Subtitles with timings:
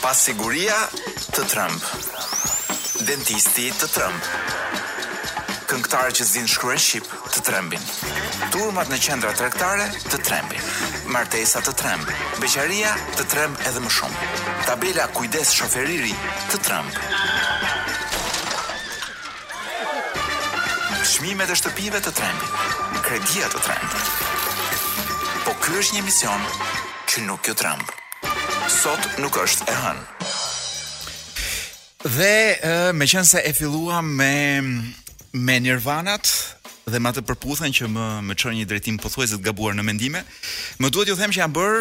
[0.00, 0.74] Pas siguria
[1.34, 2.02] të trëmbë.
[3.08, 4.36] Dentisti të trëmbë.
[5.68, 7.00] Këngëtarë që zinë shkru e
[7.32, 7.82] të trembin.
[8.54, 10.62] Turmat në qendra trektare të trembin.
[11.10, 12.06] Martesa të tremb.
[12.38, 14.30] Beqaria të tremb edhe më shumë.
[14.70, 16.14] Tabela kujdes shoferiri
[16.52, 16.98] të tremb.
[21.10, 22.98] Shmime e shtëpive të trembin.
[23.08, 25.14] Kredia të tremb.
[25.44, 26.48] Po kërë është një mision
[27.12, 27.94] që nuk jo tremb
[28.78, 30.02] sot nuk është e hënë.
[32.14, 34.94] Dhe me qënë se e filluam me,
[35.34, 36.30] me nirvanat
[36.88, 40.22] dhe ma të përputhen që më, më qërë një drejtim të gabuar në mendime,
[40.78, 41.80] më duhet ju them që jam bërë,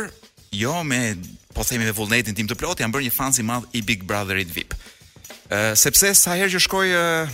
[0.64, 1.02] jo me,
[1.56, 4.50] po themi me vullnetin tim të plot, jam bërë një fansi madh i Big Brotherit
[4.58, 4.74] VIP.
[5.80, 7.30] sepse sa herë që shkoj uh,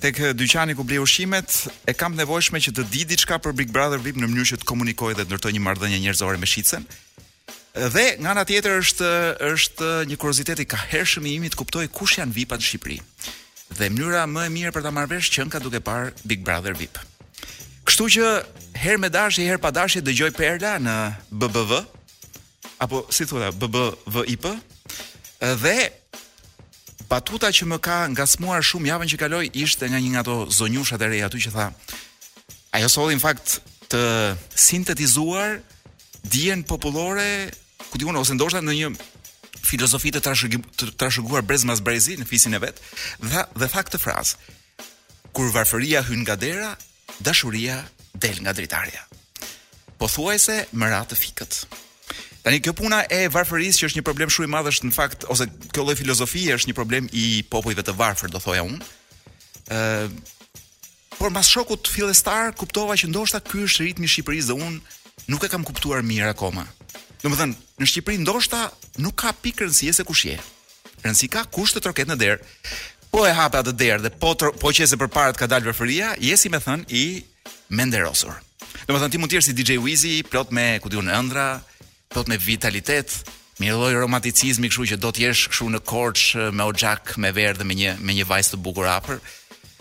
[0.00, 3.98] tek dyqani ku blej ushqimet, e kam nevojshme që të di diçka për Big Brother
[4.00, 6.86] VIP në mënyrë që të komunikoj dhe të ndërtoj një marrëdhënie njerëzore me shitsen.
[7.72, 9.08] Dhe nga ana tjetër është
[9.48, 12.98] është një kuriozitet i kahershëm i imi të kuptoj kush janë VIP-at në Shqipëri.
[13.78, 16.76] Dhe mënyra më e mirë për ta marrë vesh që nga duke parë Big Brother
[16.76, 17.00] VIP.
[17.88, 18.26] Kështu që
[18.76, 20.96] herë me dashje, herë pa dashje dëgjoj Perla në
[21.32, 21.80] BBV
[22.84, 24.52] apo si thua BBVIP.
[25.64, 25.76] Dhe
[27.08, 31.00] batuta që më ka ngasmuar shumë javën që kaloi ishte nga një nga ato zonjushat
[31.02, 31.66] e reja aty që tha
[32.76, 33.58] ajo solli në fakt
[33.92, 34.04] të
[34.64, 35.56] sintetizuar
[36.22, 37.48] dijen popullore
[37.90, 38.90] ku diun ose ndoshta në një
[39.64, 40.22] filozofi të
[41.00, 42.80] trashëguar brez mas brezi në fisin e vet
[43.22, 44.50] dhe dhe fakt të frazë
[45.32, 46.74] Kur varfëria hyn nga dera,
[47.24, 47.78] dashuria
[48.20, 49.00] del nga dritarja.
[49.96, 51.54] Po thuajse më ra të fikët.
[52.44, 55.24] Tani kjo puna e varfërisë që është një problem shumë i madh është në fakt
[55.32, 58.82] ose kjo lloj filozofie është një problem i popujve të varfër, do thoja unë.
[59.72, 60.10] ë
[61.16, 64.80] Por mas shokut fillestar kuptova që ndoshta ky është ritmi i Shqipërisë dhe unë
[65.32, 66.66] nuk e kam kuptuar mirë akoma.
[67.24, 68.60] Domethënë, në Shqipëri ndoshta
[69.02, 70.36] nuk ka pikë rëndësie se kush je.
[71.02, 72.54] Rëndësi ka kush të troket në derë.
[73.12, 76.12] Po e hapa atë derë dhe po tër, po qese përpara të ka dalë preferia,
[76.22, 77.06] je si më thën i
[77.76, 78.38] menderosur.
[78.86, 81.48] Do të thon ti mund të jesh si DJ Wizy, plot me ku diun ëndra,
[82.14, 83.12] plot me vitalitet,
[83.58, 86.22] me një lloj romanticizmi, kështu që do të jesh kështu në korç
[86.56, 89.20] me oxhak, me verë dhe me një me një vajzë të bukur hapur.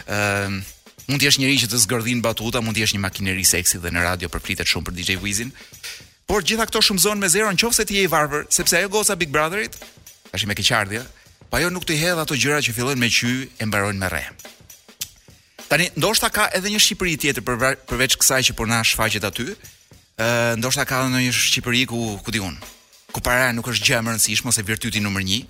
[0.09, 0.77] Ëm ehm, uh,
[1.11, 3.91] mund të jesh njëri që të zgërdhin batuta, mund të jesh një makineri seksi dhe
[3.95, 5.49] në radio përflitet shumë për DJ Wizin.
[6.29, 9.29] Por gjitha këto shumëzon me zero nëse ti je i varfër, sepse ajo goca Big
[9.31, 9.77] Brotherit
[10.31, 11.01] tash me keqardhje,
[11.49, 14.07] pa po jo nuk të hedh ato gjëra që fillojnë me qy e mbarojnë me
[14.09, 14.23] rre.
[15.67, 17.43] Tani ndoshta ka edhe një Shqipëri tjetër
[17.87, 19.45] përveç kësaj që po na shfaqet aty.
[20.21, 22.55] Ë ndoshta ka edhe një Shqipëri ku ku diun,
[23.11, 25.43] ku para nuk është gjë e rëndësishme ose virtyti numër 1.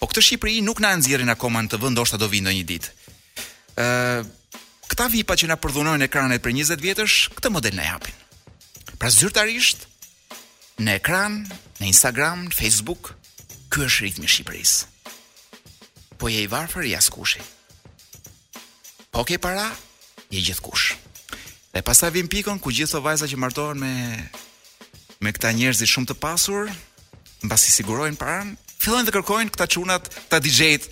[0.00, 2.94] Po këtë Shqipëri nuk na nxjerrin akoma në vë ndoshta do vi një ditë.
[3.76, 3.88] Ë
[4.88, 8.16] këta vipa që na përdhunojnë ekranet për 20 vjetësh, këtë model na japin.
[8.98, 9.87] Pra zyrtarisht
[10.84, 11.38] në ekran,
[11.80, 13.12] në Instagram, në Facebook,
[13.72, 14.94] kjo është ritmi i Shqipërisë.
[16.18, 17.42] Po je i varfër i askushi.
[19.14, 19.68] Po ke para,
[20.30, 20.92] je gjithë kush.
[21.74, 23.92] Dhe pas ta vim pikon, ku gjithë të vajza që martohen me,
[25.22, 26.70] me këta njerëzit shumë të pasur,
[27.42, 30.88] në basi sigurojnë paran, fillojnë dhe kërkojnë këta qunat, këta DJ-t,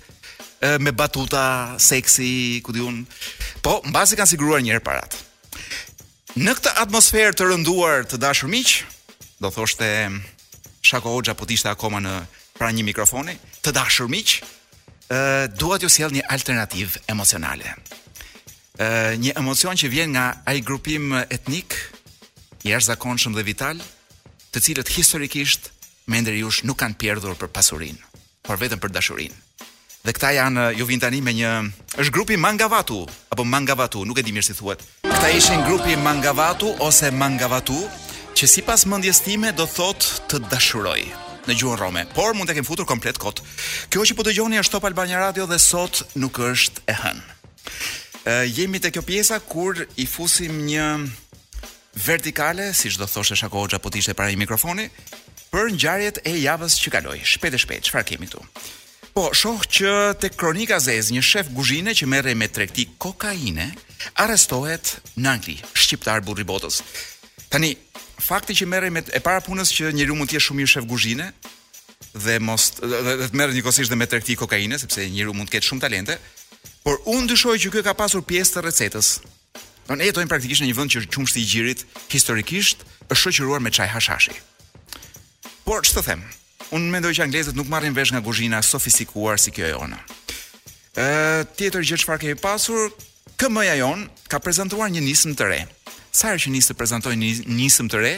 [0.83, 1.43] me batuta,
[1.79, 3.01] seksi, ku diun.
[3.63, 5.13] Po, në basi kanë siguruar njerë parat.
[6.37, 8.95] Në këta atmosferë të rënduar të dashur miqë,
[9.41, 10.09] do thoshte
[10.81, 12.13] Shako Hoxha po ishte akoma në
[12.57, 13.33] pranë një mikrofoni,
[13.63, 14.37] të dashur miq,
[15.13, 15.19] ë
[15.59, 17.73] dua t'ju sjell një alternativë emocionale.
[18.77, 21.73] ë një emocion që vjen nga ai grupim etnik
[22.63, 23.77] i jashtëzakonshëm dhe vital,
[24.51, 25.71] të cilët historikisht
[26.07, 28.01] me ndër jush nuk kanë pjerdhur për pasurinë,
[28.45, 29.37] por vetëm për dashurinë.
[30.05, 31.51] Dhe këta janë ju vin tani me një
[31.99, 33.01] është grupi Mangavatu
[33.33, 34.81] apo Mangavatu, nuk e di mirë si thuhet.
[35.03, 37.81] Këta ishin grupi Mangavatu ose Mangavatu,
[38.37, 40.99] që si pas mëndjes time do thot të dashuroj
[41.47, 43.39] në gjuhën rome, por mund të kemë futur komplet kot.
[43.89, 47.23] Kjo që po të gjoni është Top Albania Radio dhe sot nuk është e hënë.
[48.57, 50.85] Jemi të kjo pjesa kur i fusim një
[52.05, 54.85] vertikale, si shdo thosht e shako gja po tishtë e para i mikrofoni,
[55.49, 58.43] për gjarjet e javës që kaloi, shpet e shpet, qëfar kemi tu?
[59.17, 59.91] Po, shoh që
[60.21, 63.71] të Kronika Zez, një shef guzhine që mere me tregti kokaine,
[64.21, 66.83] arrestohet në Angli, shqiptar burri botës.
[67.47, 67.71] Tani,
[68.21, 70.85] fakti që merrej me e para punës që njeriu mund të jetë shumë i shef
[70.89, 71.27] kuzhine
[72.17, 75.67] dhe mos dhe, dhe të merret dhe me tregti kokainë sepse njeriu mund të ketë
[75.69, 76.17] shumë talente,
[76.83, 79.09] por unë dyshoj që ky ka pasur pjesë të recetës.
[79.87, 83.71] Do ne jetojmë praktikisht në një vend që qumshti i gjirit historikisht është shoqëruar me
[83.71, 84.33] çaj hashashi.
[85.63, 86.25] Por ç'të them?
[86.75, 89.99] Unë mendoj që anglezët nuk marrin vesh nga kuzhina sofistikuar si kjo e ona.
[90.97, 91.07] Ë,
[91.55, 92.89] tjetër gjë çfarë kemi pasur,
[93.39, 95.61] KM-ja jon ka prezantuar një nismë të re,
[96.17, 98.11] sa herë që nisë të prezantojnë një njësëm të re,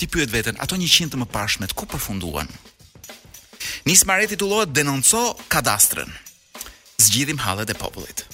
[0.00, 2.48] ti pyet veten, ato 100 të më ku përfunduan?
[3.86, 6.10] Nis Mare titullohet denonco kadastrën.
[6.98, 8.24] Zgjidhim hallet e popullit.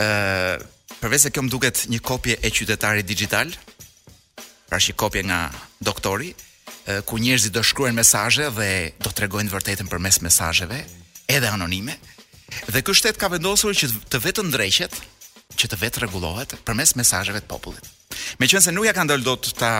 [0.00, 0.08] Ë,
[1.00, 3.52] përveç se kjo më duket një kopje e qytetarit digital,
[4.68, 5.42] pra shi kopje nga
[5.84, 8.70] doktori, e, ku njerëzit do shkruajnë mesazhe dhe
[9.04, 10.80] do tregojnë vërtetën përmes mesazheve,
[11.28, 11.98] edhe anonime.
[12.70, 14.96] Dhe ky shtet ka vendosur që të vetë ndreqet,
[15.58, 17.91] që të vetë rregullohet përmes mesazheve të popullit.
[18.40, 19.72] Me qënë se nuk ja ka ndëllë do të ta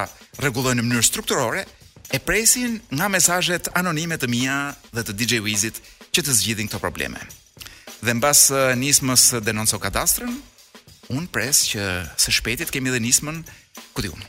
[0.43, 1.65] regullojnë në mënyrë strukturore,
[2.13, 4.57] e presin nga mesajet anonimet të mija
[4.93, 5.81] dhe të DJ Wizit
[6.13, 7.21] që të zgjidhin këto probleme.
[8.03, 10.33] Dhe në nismës denonso kadastrën,
[11.15, 11.83] unë pres që
[12.19, 13.43] së shpetit kemi dhe nismën
[13.97, 14.29] këti unë.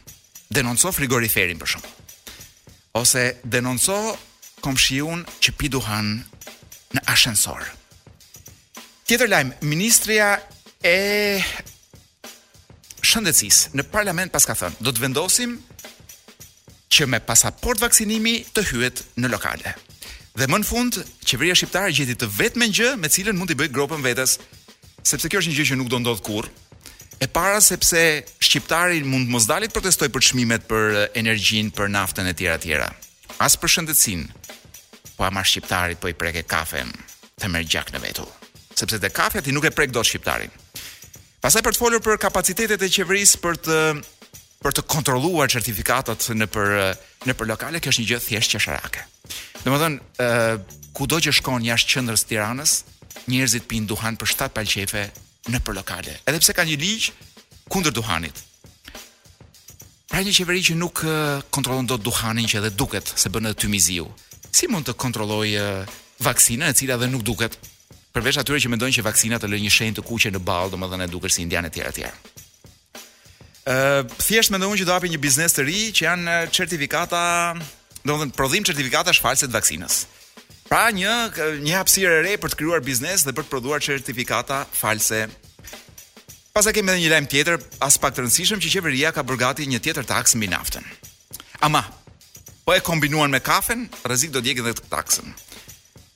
[0.53, 1.91] Denonso frigoriferin për shumë.
[2.99, 3.95] Ose denonso
[4.61, 4.99] komëshi
[5.43, 6.21] që piduhan
[6.93, 7.65] në ashenësorë.
[9.09, 10.27] Tjetër lajmë, Ministria
[10.79, 10.95] e
[13.13, 15.57] shëndetësisë në parlament pas ka thënë, do të vendosim
[16.93, 19.75] që me pasaport vaksinimi të hyet në lokale.
[20.33, 20.97] Dhe më në fund,
[21.29, 24.37] qeveria shqiptare gjeti të vetmen gjë me cilën mund të bëj gropën vetes,
[25.05, 26.49] sepse kjo është një gjë që nuk do ndodh kurrë.
[27.21, 27.99] E para sepse
[28.43, 32.65] shqiptari mund mos dalit protestoj për çmimet për eh, energjinë, për naftën e tjera të
[32.71, 32.89] tjera.
[33.45, 34.41] As për shëndetësinë.
[35.13, 36.89] Po ama shqiptarit po i preke kafen
[37.39, 38.29] të merr gjak në vetull,
[38.73, 40.49] sepse te kafja ti nuk e prek dot shqiptarin.
[41.43, 43.77] Pastaj për të folur për kapacitetet e qeverisë për të
[44.63, 46.69] për të kontrolluar certifikatat në për
[47.27, 49.01] në për lokale, kjo është një gjë thjesht qesharake.
[49.65, 52.75] Domethënë, ë kudo që shkon jashtë qendrës Tiranës,
[53.27, 55.03] njerëzit pin duhan për 7 palqefe
[55.51, 56.15] në për lokale.
[56.23, 57.09] Edhe pse ka një ligj
[57.73, 58.39] kundër duhanit.
[60.07, 61.03] Pra një qeveri që nuk
[61.51, 64.07] kontrollon dot duhanin që edhe duket se bën edhe tymiziu.
[64.47, 65.67] Si mund të kontrollojë
[66.23, 67.59] vaksinën e cila edhe nuk duket
[68.13, 71.07] përveç atyre që mendojnë që vaksina të lënë një shenjë të kuqe në ball, domethënë
[71.11, 72.15] duket si indianë e tjerë të tjerë.
[73.65, 73.75] Ë,
[74.21, 77.21] thjesht mendojnë që do hapi një biznes të ri që janë certifikata,
[78.05, 79.97] domethënë prodhim certifikata shfalse të vaksinës.
[80.69, 81.15] Pra një
[81.65, 85.23] një hapësirë e re për të krijuar biznes dhe për të prodhuar certifikata false.
[86.53, 89.65] Pas kemi edhe një lajm tjetër, as pak të rëndësishëm që qeveria ka bërë gati
[89.69, 90.85] një tjetër taksë mbi naftën.
[91.65, 91.81] Ama
[92.63, 95.33] po e kombinuan me kafen, rrezik do të jeqen edhe taksën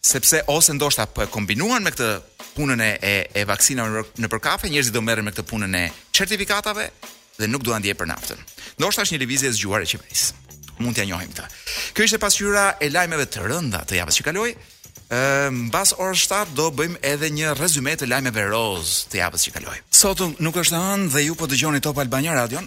[0.01, 2.09] sepse ose ndoshta po e kombinuan me këtë
[2.55, 5.85] punën e e, e vaksinave në për kafe, njerëzit do merren me këtë punën e
[6.13, 6.89] certifikatave
[7.37, 8.39] dhe nuk duan dije për naftën.
[8.79, 10.43] Ndoshta është një lëvizje e zgjuar e Qeverisë.
[10.79, 11.47] Mund t'ja njohim këtë.
[11.97, 14.51] Kjo ishte pasqyra e lajmeve të rënda të javës që kaloi.
[15.17, 19.55] Ëm pas orës 7 do bëjmë edhe një rezume të lajmeve roz të javës që
[19.57, 19.77] kaloi.
[19.89, 22.61] Sot nuk është hënë dhe ju po dëgjoni Top Albania Radio.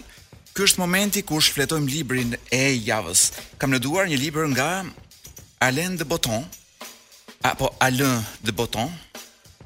[0.51, 3.29] Ky është momenti kur shfletojmë librin e javës.
[3.59, 4.69] Kam në duar një libër nga
[5.63, 6.43] Alain de Botton,
[7.43, 8.91] apo Alain de Botton.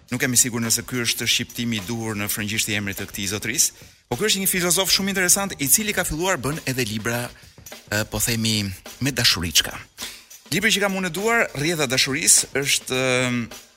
[0.09, 3.07] Nuk jam i sigur nëse ky është shqiptimi i duhur në frëngjisht i emrit të
[3.09, 3.71] këtij zotërisë,
[4.09, 7.23] por ky është një filozof shumë interesant i cili ka filluar bën edhe libra
[8.11, 8.69] po themi
[9.01, 9.73] me dashuriçka.
[10.53, 12.99] Libri që kam unë duar, Rrjedha dashurisë, është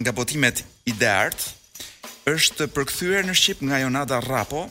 [0.04, 1.36] nga botimet Ideart,
[2.28, 4.66] është përkthyer në shqip nga Jonada Rapo.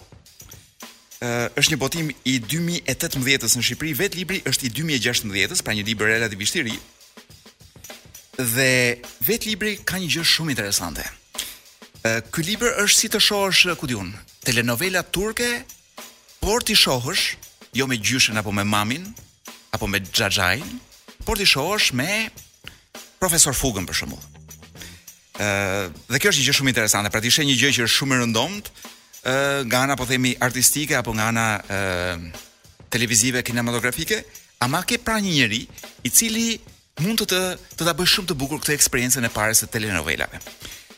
[1.57, 6.05] është një botim i 2018-s në Shqipëri, vetë libri është i 2016-s, pra një libër
[6.07, 6.75] relativisht i ri,
[8.39, 8.69] dhe
[9.25, 11.05] vetë libri ka një gjë shumë interesante.
[12.31, 14.13] Ky libër është si të shohësh ku diun,
[14.45, 15.63] telenovela turke,
[16.39, 17.25] por ti shohësh
[17.77, 19.09] jo me gjyshen apo me mamin
[19.73, 20.65] apo me xhaxhain,
[21.25, 22.29] por ti shohësh me
[23.19, 24.23] profesor Fugën për shembull.
[25.41, 27.95] Ëh, dhe kjo është një gjë shumë interesante, pra ti sheh një gjë që është
[27.97, 28.71] shumë e rëndomt,
[29.25, 32.27] ëh, nga ana po themi artistike apo nga ana ëh
[32.87, 34.21] televizive kinematografike,
[34.63, 35.63] ama ke pra një njerëj
[36.07, 36.49] i cili
[37.03, 37.39] mund të të
[37.77, 40.39] të ta bësh shumë të bukur këtë eksperiencën e parë së telenovelave.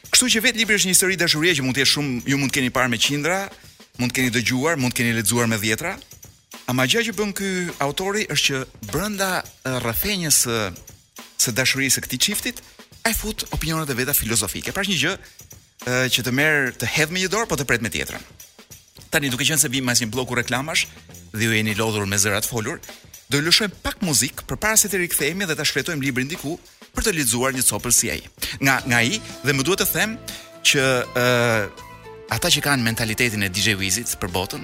[0.09, 2.53] Kështu që vetë libri është një histori dashurie që mund të jetë shumë ju mund
[2.53, 3.39] të keni parë me qindra,
[3.99, 5.95] mund të keni dëgjuar, mund të keni lexuar me dhjetra.
[6.71, 7.51] Ama gjë që bën ky
[7.83, 9.29] autori është që brenda
[9.83, 10.69] rrëfenjes së
[11.39, 12.63] së dashurisë së këtij çiftit,
[13.07, 14.71] ai fut opinionet e veta filozofike.
[14.75, 17.83] Pra është një gjë që të merr të hedh me një dorë, po të pret
[17.83, 18.23] me tjetrën.
[19.09, 20.85] Tani duke qenë se vim mas një bloku reklamash
[21.31, 22.81] dhe ju jeni lodhur me zërat folur,
[23.29, 26.55] do të lëshojmë pak muzik përpara se të rikthehemi dhe ta shfletojmë librin diku
[26.95, 28.21] për të lexuar një copër si ai.
[28.57, 30.15] Nga nga ai dhe më duhet të them
[30.65, 31.65] që ë uh,
[32.33, 34.63] ata që kanë mentalitetin e DJ Wizit për botën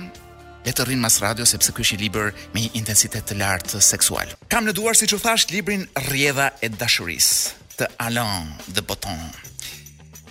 [0.66, 3.84] le të rrinë mas radio sepse ky është i libër me një intensitet të lartë
[3.86, 4.34] seksual.
[4.50, 9.22] Kam në duar siç u thash librin Rrjedha e dashurisë të Alain dhe Boton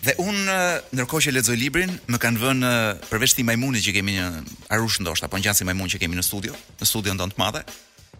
[0.04, 0.34] Dhe un
[0.92, 2.70] ndërkohë që lexoj librin, më kanë vënë
[3.08, 4.26] përveç ti majmunit që kemi një
[4.76, 7.62] arush ndoshta, po ngjan si majmun që kemi në studio, në studion don të madhe,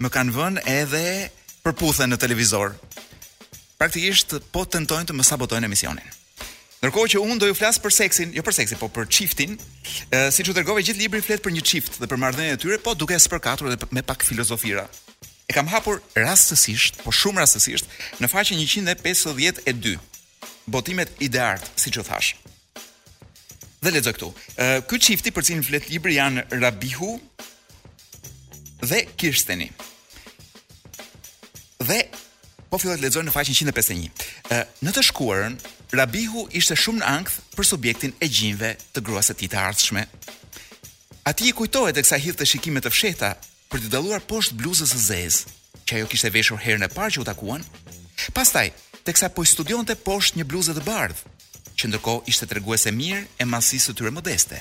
[0.02, 1.02] më kanë vënë edhe
[1.64, 2.74] përputhe në televizor.
[3.80, 6.12] Praktikisht po tentojnë të më sabotojnë emisionin.
[6.84, 9.54] Ndërkohë që unë do ju flas për seksin, jo për seksin, po për çiftin,
[10.32, 12.92] siç u tregove gjithë libri flet për një çift dhe për marrëdhënien e tyre, po
[12.98, 14.84] duke spërkatur dhe me pak filozofira.
[15.48, 17.88] E kam hapur rastësisht, po shumë rastësisht,
[18.20, 19.96] në faqen 152.
[20.66, 22.34] Botimet ideart, siç u thash.
[23.84, 24.30] Dhe lexo këtu.
[24.88, 27.18] Ky çifti për cilin flet libri janë Rabihu
[28.86, 29.72] dhe kirsteni.
[31.88, 31.98] Dhe
[32.70, 34.22] po filloj të lexoj në faqen 151.
[34.54, 35.56] Ë në të shkuarën
[35.94, 40.06] Rabihu ishte shumë në ankth për subjektin e gjinve të gruas së tij të ardhshme.
[41.30, 43.34] Ati i kujtohet e kësa hirtë të shikime të fsheta
[43.72, 45.44] për të daluar poshtë bluzës e zezë,
[45.86, 47.64] që ajo kishte veshur herën e parë që u takuan,
[48.36, 48.72] pastaj,
[49.04, 51.32] të kësa po i studion të poshtë një bluzët të bardhë,
[51.80, 54.60] që ndërko ishte të reguese mirë e masisë të tyre modeste.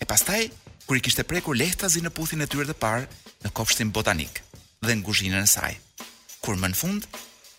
[0.00, 0.42] E pastaj,
[0.86, 3.04] kër i kishte prekur lehtazi në puthin e tyre të parë,
[3.44, 4.42] në kopshtin botanik
[4.84, 5.74] dhe në kuzhinën e saj.
[6.44, 7.06] Kur më në fund,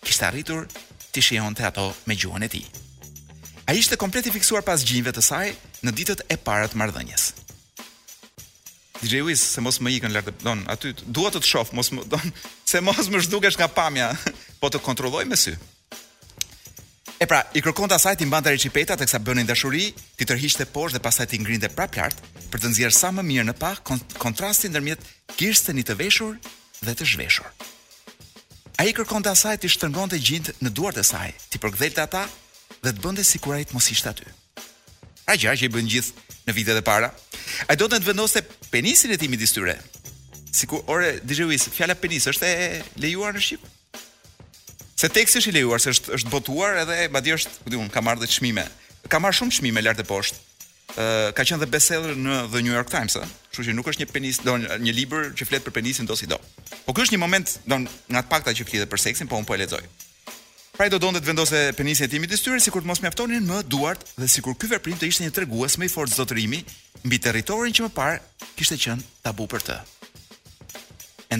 [0.02, 0.66] kishte arritur
[1.12, 2.64] të shihonte ato me gjuhën e tij.
[3.68, 5.48] Ai ishte komplet i fiksuar pas gjinjve të saj
[5.86, 7.28] në ditët e para të marrëdhënies.
[9.02, 12.04] DJ Wiz, se mos më ikën lart, don, aty dua të të shoh, mos më
[12.10, 12.34] don,
[12.70, 14.12] se mos më zhdukesh nga pamja,
[14.62, 15.56] po të kontrolloj me sy.
[17.22, 20.64] E pra, i kërkon të asaj ti mbante recipeta të kësa bënin dashuri, ti të
[20.74, 22.16] poshtë dhe pasaj ti ngrinte pra lart
[22.50, 23.68] për të nxjerrë sa më mirë në pa
[24.24, 25.04] kontrastin ndërmjet
[25.38, 26.34] kirsten i të veshur
[26.82, 27.46] dhe të zhveshur.
[28.82, 32.24] Ai kërkonte asaj ti shtrëngonte gjindë në duart e saj, ti përkthelte ata
[32.82, 34.26] dhe të bënte sikur ai të mos ishte aty.
[35.30, 37.12] A gjë që i bën gjithë në vite e para.
[37.70, 38.42] Ai donte të vendose
[38.74, 39.76] penisin e tij midis tyre.
[40.50, 41.14] Sikur ore
[41.78, 43.44] fjala penis është e lejuar në
[45.02, 47.98] Se teksti është i lejuar, se është është botuar edhe madje është, ku diun, ka
[48.06, 48.62] marrë dhe çmime.
[49.10, 50.38] Ka marrë shumë çmime lart e poshtë.
[50.94, 53.16] Ë uh, ka qenë dhe bestseller në The New York Times,
[53.50, 56.28] kështu që nuk është një penis, do një, libër që flet për penisin do si
[56.30, 56.38] do.
[56.86, 59.48] Po ky është një moment, do nga të pakta që flitet për seksin, po un
[59.48, 59.82] po e lexoj.
[60.78, 63.42] Pra i do donte të vendose penisin e tij midis tyre sikur të mos mjaftonin
[63.50, 66.62] më duart dhe sikur ky veprim të ishte një tregues më i fortë zotërimi
[67.02, 68.22] mbi territorin që më parë
[68.54, 69.80] kishte qenë tabu për të.
[71.32, 71.38] E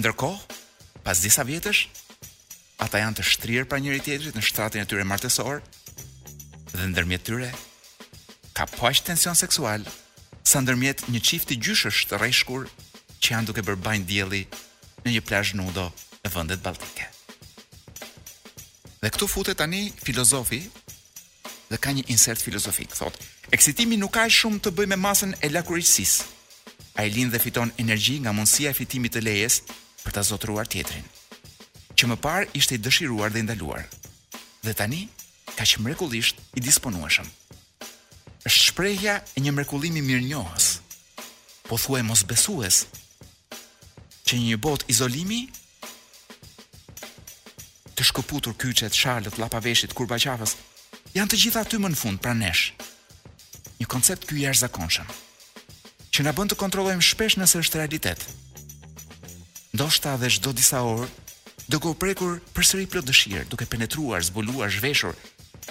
[1.03, 1.81] pas disa vjetësh,
[2.83, 5.61] ata janë të shtrirë pra njëri tjetërit në shtratin e tyre martesor,
[6.73, 7.47] dhe ndërmjet tyre,
[8.57, 9.85] ka po aq tension seksual,
[10.43, 12.67] sa ndërmjet një çifti gjyshësh të rreshkur
[13.23, 14.43] që janë duke bërbajnë djeli
[15.05, 15.87] në një plash nudo
[16.27, 17.07] e vëndet baltike.
[18.99, 20.63] Dhe këtu futet tani filozofi,
[21.71, 23.23] dhe ka një insert filozofik, thotë:
[23.55, 26.19] eksitimi nuk ka shumë të bëj me masën e lakurisis,
[26.99, 29.61] a i dhe fiton energji nga mundësia e fitimit të lejes
[30.03, 31.03] për të zotruar tjetrin
[31.97, 33.85] që më parë ishte i dëshiruar dhe i ndaluar.
[34.63, 35.07] Dhe tani
[35.55, 37.27] ka që mrekullisht i disponueshëm.
[38.47, 40.65] Është shprehja e një mrekullimi mirënjohës.
[41.67, 42.83] Po thuaj mos besues
[44.27, 45.43] që një bot izolimi
[47.93, 50.57] të shkëputur kyqet, shalët, llapaveshit, kurbaqafës
[51.15, 52.63] janë të gjitha aty më në fund pranë nesh.
[53.79, 55.07] Një koncept ky zakonshëm,
[56.13, 58.21] që na bën të kontrollojmë shpesh nëse është realitet.
[59.73, 61.07] Ndoshta edhe çdo disa orë
[61.71, 65.15] duke u prekur përsëri plot dëshirë, duke penetruar, zbuluar, zhveshur.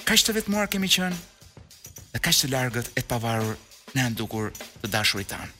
[0.08, 1.16] Kaq të vetmuar kemi qenë
[2.12, 3.56] dhe kaq të largët e të pavarur
[3.96, 5.50] në ndukur të dashurit tan.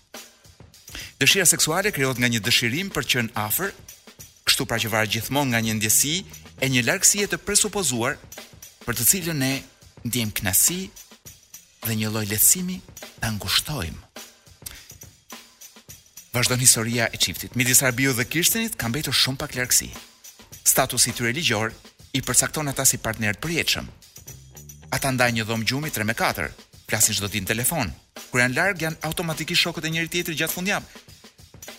[1.21, 3.73] Dëshira seksuale krijohet nga një dëshirim për qenë afër,
[4.49, 6.17] kështu pra që varet gjithmonë nga një ndjesi
[6.63, 8.17] e një largësie të presupozuar
[8.87, 9.53] për të cilën ne
[10.09, 10.81] ndjem kënaqësi
[11.87, 12.81] dhe një lloj lehtësimi
[13.21, 14.01] ta ngushtojmë.
[16.33, 17.53] Vazhdon historia e çiftit.
[17.55, 19.91] Midis Arbiu dhe Kirstenit ka mbetur shumë pak largësi.
[20.65, 21.73] Statusi i tyre ligjor
[22.15, 23.87] i përcakton ata si partnerë të përjetshëm.
[24.95, 26.51] Ata ndajnë një dhomë gjumi 3 me 4,
[26.89, 27.91] flasin çdo ditë në telefon.
[28.31, 30.95] Kur janë larg janë automatikisht shokët e njëri tjetrit gjatë fundjavës.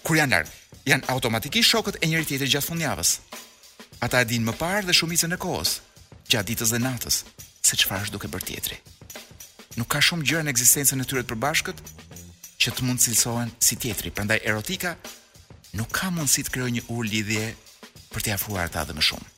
[0.04, 0.52] Kur janë larg,
[0.90, 3.14] janë automatikisht shokët e njëri tjetrit gjatë fundjavës.
[4.04, 5.78] Ata e dinë më parë dhe shumicën e kohës,
[6.30, 7.24] gjatë ditës dhe natës,
[7.64, 8.82] se çfarë është duke bërë tjetri.
[9.80, 11.80] Nuk ka shumë gjëra në ekzistencën e tyre të përbashkët
[12.62, 14.12] që të mund cilësohen si tjetri.
[14.12, 14.98] Prandaj erotika
[15.78, 17.46] nuk ka mundësi të krijojë një urë lidhje
[18.14, 19.30] për t'i afruar ata edhe më shumë.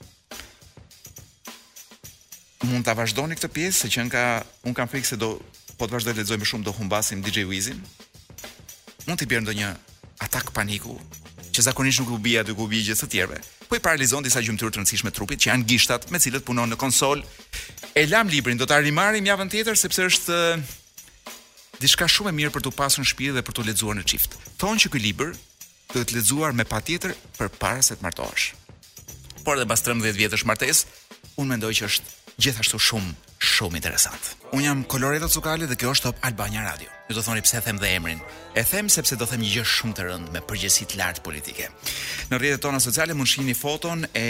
[2.66, 4.24] Mund ta vazhdoni këtë pjesë se që nga
[4.68, 5.34] un kam frikë se do
[5.80, 7.82] po të vazhdoj të lexoj më shumë do humbasim DJ Wizin.
[9.06, 9.72] Mund t'i bjerë ndonjë
[10.26, 10.96] atak paniku
[11.56, 13.38] që zakonisht nuk u bija dy kubi gjithë të tjerëve.
[13.70, 16.70] Po i paralizon disa gjymtyrë të rëndësishme të trupit që janë gishtat me cilët punon
[16.72, 17.24] në konsol.
[17.96, 20.66] E lam librin, do ta rimarrim javën tjetër sepse është eh,
[21.82, 24.36] diçka shumë e mirë për t'u pasur në shtëpi dhe për t'u lexuar në çift.
[24.62, 25.32] Thonë që ky libër
[25.94, 28.52] duhet lexuar me patjetër përpara se të martohesh
[29.46, 30.90] por edhe pas 13 vjetësh martesë,
[31.40, 33.12] unë mendoj që është gjithashtu shumë
[33.46, 34.24] shumë interesant.
[34.58, 36.90] Un jam Coloreta Cukali dhe kjo është Top Albania Radio.
[37.08, 38.20] Ju do thoni pse them dhe emrin.
[38.58, 41.68] E them sepse do them një gjë shumë të rëndë me përgjegjësi të lartë politike.
[42.32, 44.26] Në rrjetet tona sociale mund shihni foton e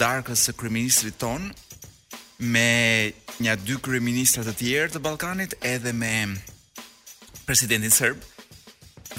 [0.00, 1.50] darkës së kryeministrit ton
[2.54, 2.68] me
[3.42, 6.14] nja dy kryeministra të tjerë të Ballkanit edhe me
[7.48, 8.22] presidentin serb.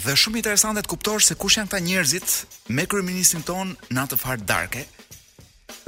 [0.06, 2.28] Dhe shumë interesante të kuptosh se kush janë këta njerëzit
[2.78, 4.88] me kryeministin ton në atë farë darke.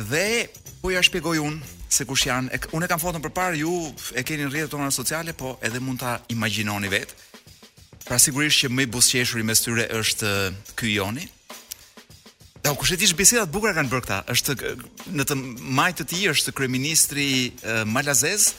[0.02, 0.48] Dhe
[0.82, 2.58] po ja shpjegoj unë se kush janë.
[2.74, 3.70] Unë kam foton përpara ju,
[4.18, 7.14] e keni në rrjetet tona sociale, po edhe mund ta imagjinoni vet.
[8.04, 10.32] Pra sigurisht që më i buzëqeshuri mes tyre është
[10.80, 11.28] ky Joni.
[12.64, 14.58] Dhe u kushtet ishë besedat bukra kanë bërë këta, është
[15.14, 15.38] në të
[15.78, 17.28] majtë të ti është kreministri
[17.92, 18.50] Malazez,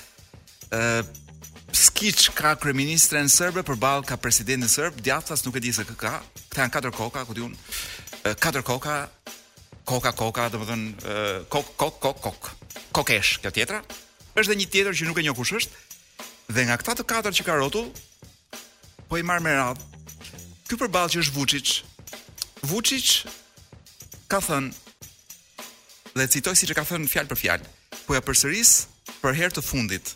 [0.71, 1.03] uh,
[1.75, 5.85] skic ka kryeministren serbe Sërbë, për balë ka presidentin Sërbë, djaftas nuk e di se
[5.89, 6.19] këka,
[6.53, 7.65] këta janë 4 koka, këtë unë,
[8.45, 8.99] 4 koka,
[9.85, 10.97] koka koka, domethën
[11.49, 12.51] kok kok kok kok.
[12.93, 13.83] Kokesh kjo tjetra.
[14.35, 15.83] Është edhe një tjetër që nuk e njeh kush është.
[16.55, 17.89] Dhe nga këta të katër që ka rrotull,
[19.09, 19.79] po i marr me radh.
[20.69, 21.69] Ky përballë që është Vuçiç.
[22.65, 23.07] Vuçiç
[24.29, 24.75] ka thënë
[26.17, 27.73] dhe citoj siç e ka thënë fjalë për fjalë,
[28.07, 28.73] po ja përsëris
[29.21, 30.15] për herë të fundit.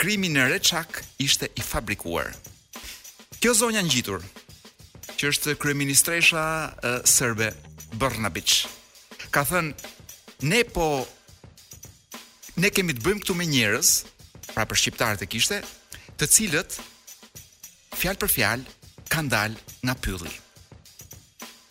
[0.00, 2.32] Krimi në Reçak ishte i fabrikuar.
[3.38, 4.24] Kjo zonja ngjitur,
[5.20, 6.46] që është kryeministresha
[7.06, 7.52] serbe
[7.98, 8.62] Brnabić,
[9.34, 10.88] ka thënë ne po
[12.62, 13.92] ne kemi të bëjmë këtu me njerëz,
[14.54, 15.60] pra për shqiptarët e kishte,
[16.18, 16.78] të cilët
[17.98, 18.74] fjalë për fjalë
[19.12, 20.32] kanë dalë nga pylli.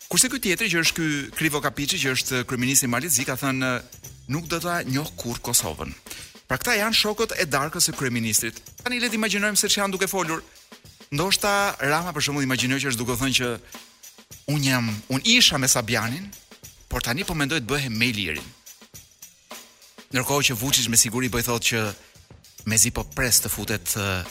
[0.08, 3.72] Kurse ky tjetër që është ky Krivo Kapiçi që është kryeminist i Malit, ka thënë
[4.32, 5.92] nuk do ta njoh kurrë Kosovën.
[6.48, 8.62] Pra këta janë shokët e darkës së kryeministrit.
[8.80, 10.40] Tani le të imagjinojmë se çfarë duke folur.
[11.12, 11.52] Ndoshta
[11.88, 13.52] Rama për shembull imagjinoj që është duke thënë që
[14.54, 16.30] un jam, un isha me Sabianin,
[16.88, 18.48] por tani po mendoj të bëhem me lirin.
[20.12, 21.80] Ndërkohë që Vučić me siguri po i thotë që
[22.72, 24.24] mezi po pres të futet uh,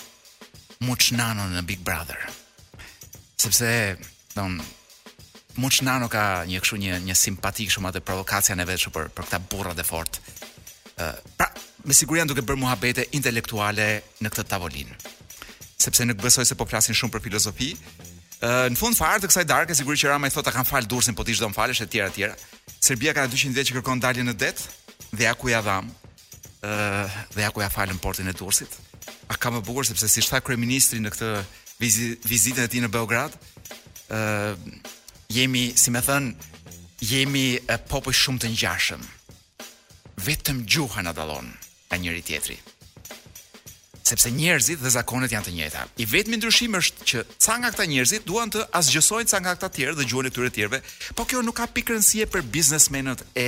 [0.86, 2.20] Muçnano në Big Brother.
[3.38, 3.70] Sepse
[4.38, 4.58] don
[5.62, 9.40] Muçnano ka një kështu një një simpatik shumë atë provokacia në vetë për për këta
[9.54, 10.36] burrë të fortë.
[10.98, 11.48] Uh, pra,
[11.86, 13.90] me siguri janë duke bërë muhabete intelektuale
[14.22, 14.98] në këtë tavolinë.
[15.78, 17.72] Sepse nuk besoj se po flasin shumë për filozofi,
[18.44, 21.16] në fund fare të kësaj darke sigurisht që Rama i thotë ta kan fal Durrsin,
[21.18, 22.28] po ti çdo mfalesh etj etj.
[22.80, 24.58] Serbia ka 200 vjet që kërkon daljen në det
[25.18, 25.92] dhe ja ku ja dham.
[26.62, 28.70] ë dhe ja ku ja falën portin e Durrsit.
[29.30, 31.30] A ka më bukur sepse si tha kryeministri në këtë
[31.80, 33.32] vizi, vizitën e tij në Beograd,
[34.10, 34.20] ë
[35.30, 36.26] jemi, si më thën,
[37.02, 37.60] jemi
[37.90, 39.02] popull shumë të ngjashëm.
[40.26, 41.50] Vetëm gjuha na dallon
[41.90, 42.58] nga njëri tjetri
[44.08, 45.84] sepse njerëzit dhe zakonet janë të njëjta.
[46.04, 49.70] I vetmi ndryshim është që ca nga këta njerëzit duan të asgjësojnë ca nga këta
[49.78, 50.80] tjerë dhe gjuhën e këtyre tjerëve,
[51.16, 53.48] po kjo nuk ka rëndësie për biznesmenët e,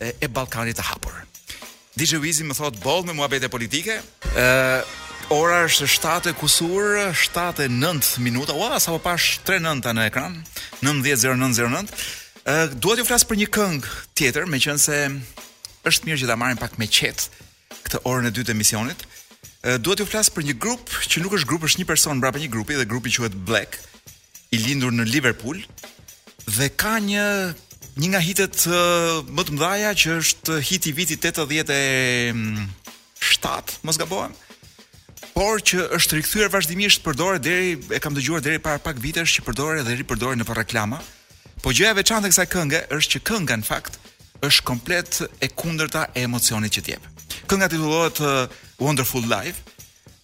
[0.00, 1.14] e e Ballkanit të hapur.
[1.98, 4.00] DJ Wizi më thotë boll me muhabete politike.
[4.34, 5.84] ë Ora është
[6.32, 8.54] 7 kusur, 7:09 minuta.
[8.56, 10.32] Ua, sa po pash 3:09 në ekran.
[10.80, 11.84] 19:09.
[12.48, 14.96] Uh, dua t'ju flas për një këngë tjetër, meqense
[15.84, 17.28] është mirë që ta marrim pak me qetë
[17.84, 19.04] këtë orën e dytë të misionit,
[19.68, 22.40] Eh, dua t'ju flas për një grup që nuk është grup, është një person mbrapa
[22.40, 23.76] një grupi dhe grupi quhet Black,
[24.54, 25.58] i lindur në Liverpool
[26.56, 27.24] dhe ka një
[28.00, 31.68] një nga hitet eh, më të mëdha që është hit i vitit 87,
[32.32, 32.70] mm,
[33.84, 38.98] mos gabojmë por që është rikthyer vazhdimisht përdoret deri e kam dëgjuar deri para pak
[39.02, 40.98] vitesh që përdoret dhe ripërdoret në për reklama.
[41.62, 44.00] Po gjëja e veçantë kësaj kënge është që kënga në fakt
[44.48, 47.04] është komplet e kundërta e emocionit që jep.
[47.50, 48.40] Kënga titullohet uh,
[48.80, 49.60] Wonderful Life.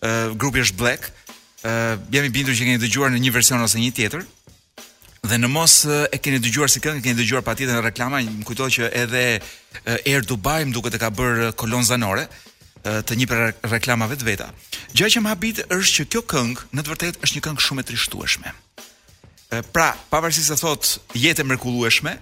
[0.00, 1.10] Ë uh, eh, grupi është Black.
[1.10, 1.36] Ë uh,
[1.66, 4.24] eh, jam i bindur që keni dëgjuar në një version ose një tjetër.
[5.24, 8.46] Dhe në mos eh, e keni dëgjuar si këngë, keni dëgjuar patjetër në reklama, më
[8.48, 12.26] kujtohet që edhe uh, Air Dubai më duket të ka bër kolon zanore
[12.84, 14.44] të një për reklamave të veta.
[14.92, 17.80] Gjaj që më habit është që kjo këngë, në të vërtet, është një këngë shumë
[17.80, 18.50] e trishtueshme.
[19.72, 22.12] Pra, pavarësisht se thot, jetë e mërkullueshme,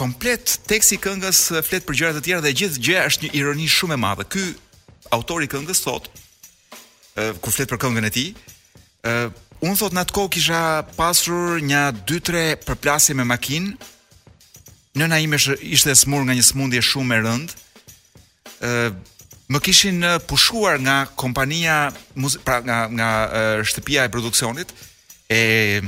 [0.00, 3.98] komplet i këngës flet për gjëra të tjera dhe gjithë gjëja është një ironi shumë
[3.98, 4.24] e madhe.
[4.32, 4.46] Ky
[5.14, 6.08] autori i këngës thot,
[7.18, 8.28] ë ku flet për këngën e tij,
[9.06, 9.14] ë
[9.66, 10.60] un thot në atë kohë kisha
[10.96, 13.72] pasur një 2-3 përplasje me makinë.
[14.98, 17.58] Nëna ime ishte smur nga një smundje shumë e rëndë.
[18.66, 18.74] ë
[19.50, 21.90] më kishin pushuar nga kompania
[22.46, 23.08] pra nga nga
[23.66, 24.70] shtëpia e produksionit
[25.26, 25.80] e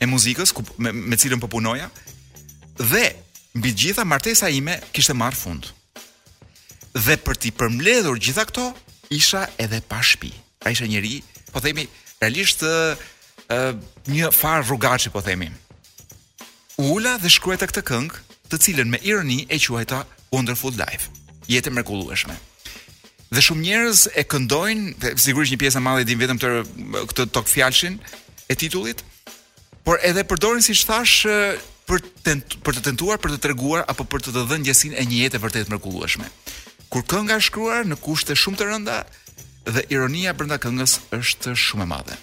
[0.00, 1.88] e muzikës ku, me, me cilën po punoja
[2.76, 3.04] dhe
[3.56, 5.64] mbi gjitha martesa ime kishte marr fund.
[5.64, 5.79] ë
[6.94, 8.66] dhe për t'i përmbledhur gjitha këto,
[9.14, 10.32] isha edhe pa shtëpi.
[10.66, 11.20] Ai isha njëri,
[11.54, 11.86] po themi,
[12.20, 12.96] realisht ë
[14.10, 15.50] një far rrugaçi po themi.
[16.80, 21.10] Ula dhe shkruajta këtë këngë, të cilën me ironi e quajta Wonderful Life.
[21.50, 22.34] Jetë mrekullueshme.
[23.30, 26.50] Dhe shumë njerëz e këndojnë, dhe sigurisht një pjesë e madhe din vetëm të
[27.12, 27.98] këtë tok fjalshin
[28.50, 29.04] e titullit,
[29.86, 31.26] por edhe përdorin si thash
[31.86, 35.06] për, tent, për të tentuar, për të treguar apo për të të dhënë gjësinë e
[35.10, 36.26] një jete vërtet mrekullueshme
[36.90, 38.96] kur kënga është shkruar në kushte shumë të rënda
[39.70, 42.16] dhe ironia brenda këngës është shumë e madhe.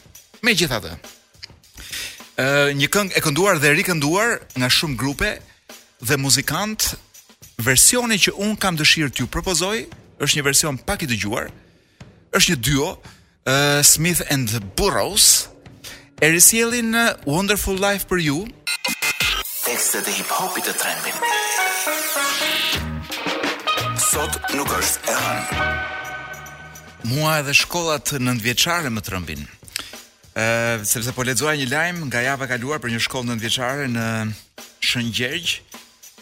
[0.44, 0.92] Megjithatë,
[2.40, 5.30] ë një këngë e kënduar dhe e rikënduar nga shumë grupe
[6.04, 6.96] dhe muzikant,
[7.64, 9.78] versioni që un kam dëshirë t'ju propozoj
[10.22, 11.48] është një version pak i dëgjuar.
[12.36, 12.92] Është një duo,
[13.48, 15.48] ë Smith and the Burrows,
[16.20, 16.92] e risjellin
[17.24, 18.48] Wonderful Life for You.
[19.64, 21.24] Tekstet e hip hopit të trembin
[24.08, 25.72] sot nuk është e hënë.
[27.12, 29.42] Mua edhe shkollat nëndvjeqare më të rëmbin.
[30.88, 34.06] sepse po lexoja një lajm nga java e kaluar për një shkollë nëndvjeçare në
[34.88, 35.50] Shëngjergj,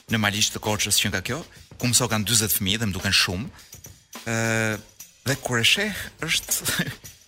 [0.10, 1.39] në Malisht të Korçës që nga kjo,
[1.78, 3.48] ku mëso kanë 40 fëmijë dhe më duken shumë.
[4.34, 4.38] ë
[5.28, 5.95] dhe kur sheh
[6.26, 6.54] është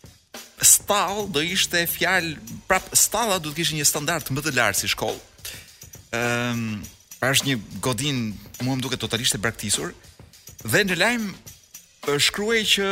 [0.74, 2.34] stall do ishte fjalë
[2.70, 5.22] prap stalla do të kishte një standard më të lartë si shkollë.
[6.18, 6.82] Ëm,
[7.20, 8.18] pra është një godin
[8.62, 9.94] mua më duket totalisht e braktisur.
[10.66, 11.26] Dhe në lajm
[12.24, 12.86] shkruaj që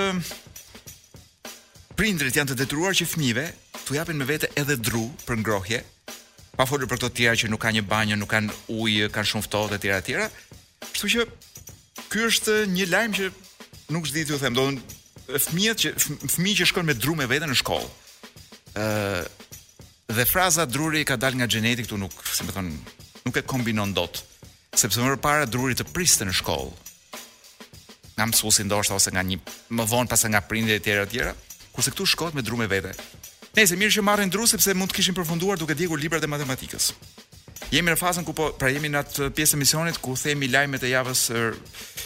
[1.97, 3.45] prindrit janë të detyruar që fëmijëve
[3.85, 5.79] t'u japin me vete edhe dru për ngrohje,
[6.57, 9.31] pa folur për këto të tjera që nuk kanë një banjë, nuk kanë ujë, kanë
[9.31, 10.13] shumë ftohtë etj etj.
[10.91, 11.27] Kështu që
[12.11, 13.31] ky është një lajm që
[13.97, 14.67] nuk zgjidhi ju them, do
[15.25, 15.93] të fëmijët që
[16.35, 17.89] fëmijë që shkojnë me dru me vete në shkollë.
[18.75, 19.25] ë
[20.15, 22.77] dhe fraza druri ka dal nga xheneti këtu nuk, se më thonë,
[23.25, 24.21] nuk e kombinon dot.
[24.75, 26.84] Sepse më parë druri të priste në shkollë,
[28.15, 29.37] nga mësuesi ndoshta ose nga një
[29.75, 31.33] më vonë pas nga prindërit e tjerë e tjerë,
[31.75, 32.93] kurse këtu shkohet me drumë vete.
[33.55, 36.93] Nëse mirë që marrin dru sepse mund të kishin përfunduar duke djegur librat e matematikës.
[37.71, 40.83] Jemi në fazën ku po pra jemi në atë pjesë e misionit ku themi lajmet
[40.87, 41.25] e javës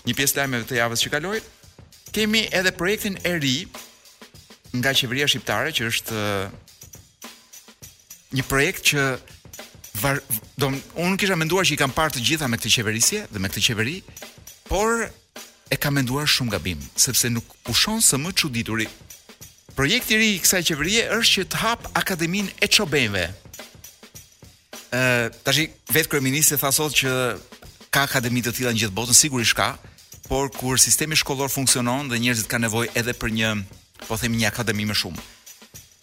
[0.08, 1.40] një pjesë lajmeve të javës që kaloi.
[2.16, 3.54] Kemi edhe projektin e ri
[4.78, 6.24] nga qeveria shqiptare që është
[8.38, 9.04] një projekt që
[10.02, 10.22] var,
[10.58, 13.50] do unë kisha menduar që i kam parë të gjitha me këtë qeverisje dhe me
[13.50, 13.98] këtë qeveri,
[14.70, 15.10] por
[15.70, 18.82] e ka menduar shumë gabim, sepse nuk pushon së më çuditur.
[19.78, 23.28] Projekti i ri i kësaj qeverie është që të hap Akademinë e Çobenëve.
[24.96, 25.02] Ë,
[25.46, 25.62] tash
[25.94, 27.12] vetë kryeministri tha sot që
[27.94, 29.68] ka akademi të tilla në gjithë botën, sigurisht ka,
[30.28, 33.54] por kur sistemi shkollor funksionon dhe njerëzit kanë nevojë edhe për një,
[34.08, 35.22] po them një akademi më shumë.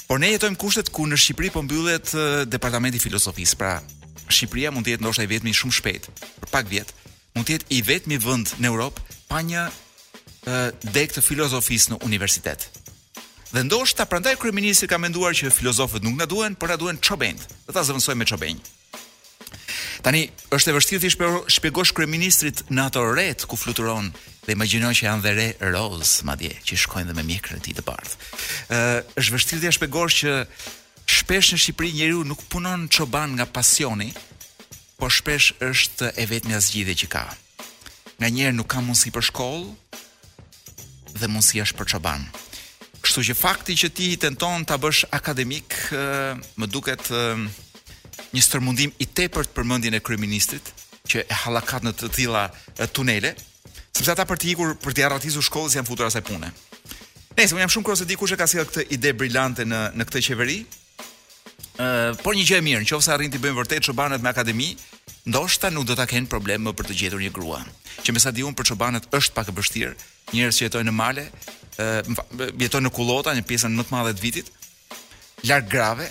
[0.06, 2.12] Por ne jetojmë kushtet ku në Shqipëri po mbyllet
[2.46, 3.80] Departamenti i Filozofisë, pra
[4.30, 6.08] Shqipëria mund të jetë ndoshta i vetmi shumë shpejt,
[6.44, 6.92] për pak vjet,
[7.34, 9.72] mund të jetë i vetmi vend në Europë pa një uh,
[10.94, 12.68] dek të filozofisë në universitet.
[13.52, 17.46] Dhe ndoshta prandaj kryeministri ka menduar që filozofët nuk na duhen, por na duhen çobenjt.
[17.66, 18.72] Do ta zëvendësojmë me çobenjt.
[20.06, 24.10] Tani është e vështirë të shpjegosh kryeministrit në ato rret ku fluturon
[24.46, 27.74] dhe imagjino që janë dhe re roz madje që shkojnë dhe me mjekrën e tij
[27.78, 28.12] të bardh.
[28.70, 30.34] Ë uh, është vështirë të shpjegosh që
[31.16, 34.10] shpesh në Shqipëri njeriu nuk punon çoban nga pasioni,
[34.98, 37.24] por shpesh është e vetmja zgjidhje që ka.
[37.32, 37.42] Ë uh,
[38.20, 42.24] nga njerë nuk ka mundësi për shkollë dhe mundësi është për qaban.
[43.04, 45.76] Kështu që fakti që ti tenton të bësh akademik,
[46.58, 47.04] më duket
[48.34, 50.72] një stërmundim i tepërt për mëndin e kryministrit,
[51.06, 52.46] që e halakat në të tila
[52.96, 53.34] tunele,
[53.94, 56.50] sepse ata për të ikur për të arratizu shkollës janë futur asaj pune.
[57.36, 59.80] Nëse më jam shumë kurioz se di kush e ka sjell këtë ide brillante në
[59.96, 60.58] në këtë qeveri.
[61.76, 64.70] Ë, uh, por një gjë e mirë, nëse arrin të bëjmë vërtet çobanët me akademi,
[65.26, 67.60] ndoshta nuk do ta kenë problem më për të gjetur një grua.
[68.06, 69.94] Që me sa di për çobanët është pak e vështirë,
[70.32, 71.24] njerëz që jetojnë në male,
[71.82, 72.04] ë
[72.62, 74.52] jetojnë në kullota një pjesën më të madhe të vitit,
[75.50, 76.06] larg grave,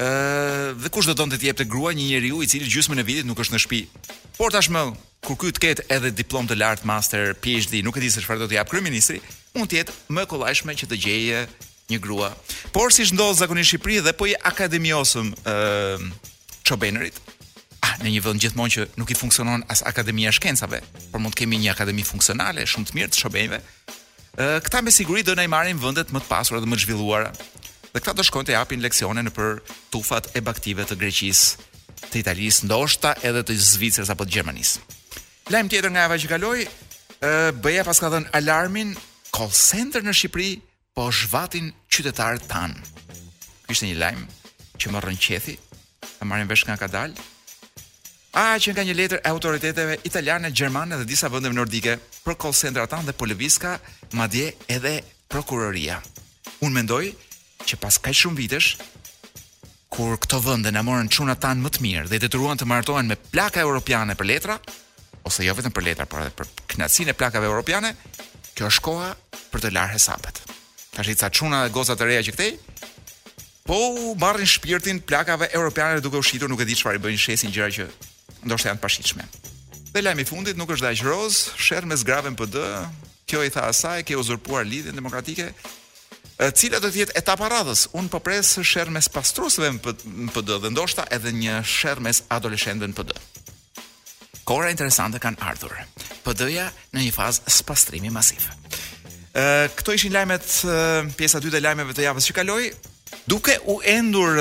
[0.00, 0.08] ë
[0.82, 3.38] dhe kush do donte të jepte grua një njeriu i cili gjysmën e vitit nuk
[3.44, 3.82] është në shtëpi.
[4.38, 4.82] Por tashmë
[5.28, 8.42] kur ky të ketë edhe diplomë të lartë master, PhD, nuk e di se çfarë
[8.44, 9.20] do të jap kryeministri,
[9.54, 11.42] mund të jetë më kollajshme që të gjeje
[11.90, 12.32] një grua.
[12.74, 15.60] Por si ndodh zakonisht në Shqipëri dhe po i akademiosëm ë
[16.66, 17.18] çobenerit,
[17.84, 21.34] ah, në një vend gjithmonë që nuk i funksionon as akademia e shkencave, por mund
[21.34, 23.60] të kemi një akademi funksionale shumë të mirë të shoqëve.
[23.60, 26.78] Ë uh, këta me siguri do na i marrin vendet më të pasura dhe më
[26.78, 27.30] të zhvilluara.
[27.90, 29.58] Dhe këta do shkojnë të japin leksione në për
[29.90, 31.68] tufat e baktive të Greqisë,
[32.12, 34.84] të Italisë, ndoshta edhe të Zvicrës apo të Gjermanisë.
[35.50, 38.94] Lajm tjetër nga ajo që kaloi, ë uh, bëja paska dhën alarmin
[39.34, 40.52] call center në Shqipëri
[40.96, 42.76] po zhvatin qytetarët tan.
[43.66, 44.22] Kishte një lajm
[44.80, 45.58] që më qethi,
[46.22, 47.12] e marrën vesh nga kadal,
[48.30, 52.54] A që nga një letër e autoriteteve italiane, gjermane dhe disa vendeve nordike, për call
[52.54, 53.80] dhe Poleviska,
[54.12, 55.98] madje edhe prokuroria.
[56.62, 57.04] Unë mendoj
[57.66, 58.76] që pas kaq shumë vitesh
[59.90, 63.16] kur këto vende na morën çunat tanë më të mirë dhe detyruan të martohen me
[63.18, 64.56] plaka europiane për letra,
[65.26, 67.90] ose jo vetëm për letra, por edhe për kënaqësinë e plakave europiane,
[68.54, 69.10] kjo është koha
[69.50, 70.38] për të larë hesapet.
[70.94, 72.52] Tash i ca çuna dhe goza të reja që këtej,
[73.66, 73.82] po
[74.22, 77.88] marrin shpirtin plakave europiane duke u shitur, nuk e di çfarë bëjnë shesin gjëra që
[78.44, 79.26] ndoshta janë të pashitshme.
[79.90, 82.62] Dhe lajmi i fundit nuk është dash roz, sherr mes zgravën PD,
[83.28, 85.50] kjo i tha asaj ke uzurpuar lidhjen demokratike
[86.40, 87.86] e cila do të jetë etapa radhës.
[87.98, 92.90] Un po pres sherr mes pastruesve në PD dhe ndoshta edhe një sherr mes adoleshentëve
[92.92, 93.18] në PD.
[94.48, 95.74] Kora interesante kanë ardhur.
[96.24, 98.46] PD-ja në një fazë spastrimi masiv.
[99.36, 100.46] Ë këto ishin lajmet
[101.18, 102.70] pjesa dytë e lajmeve të javës që kaloi,
[103.30, 104.32] duke u endur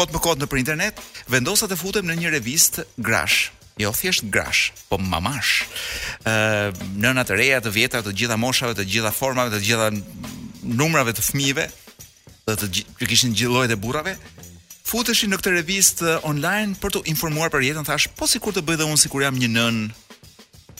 [0.00, 1.00] kot më kot në për internet,
[1.32, 3.50] vendosa të futem në një revist grash.
[3.80, 5.64] Jo thjesht grash, po mamash.
[6.28, 9.88] Ëh, nëna të reja të vjetra të gjitha moshave, të gjitha formave, të gjitha
[10.76, 11.66] numrave të fëmijëve,
[12.48, 14.16] dhe të që kishin gjithë llojet e burrave,
[14.90, 18.80] futeshin në këtë revist online për të informuar për jetën, thash, po sikur të bëj
[18.80, 19.80] dhe unë sikur jam një nën.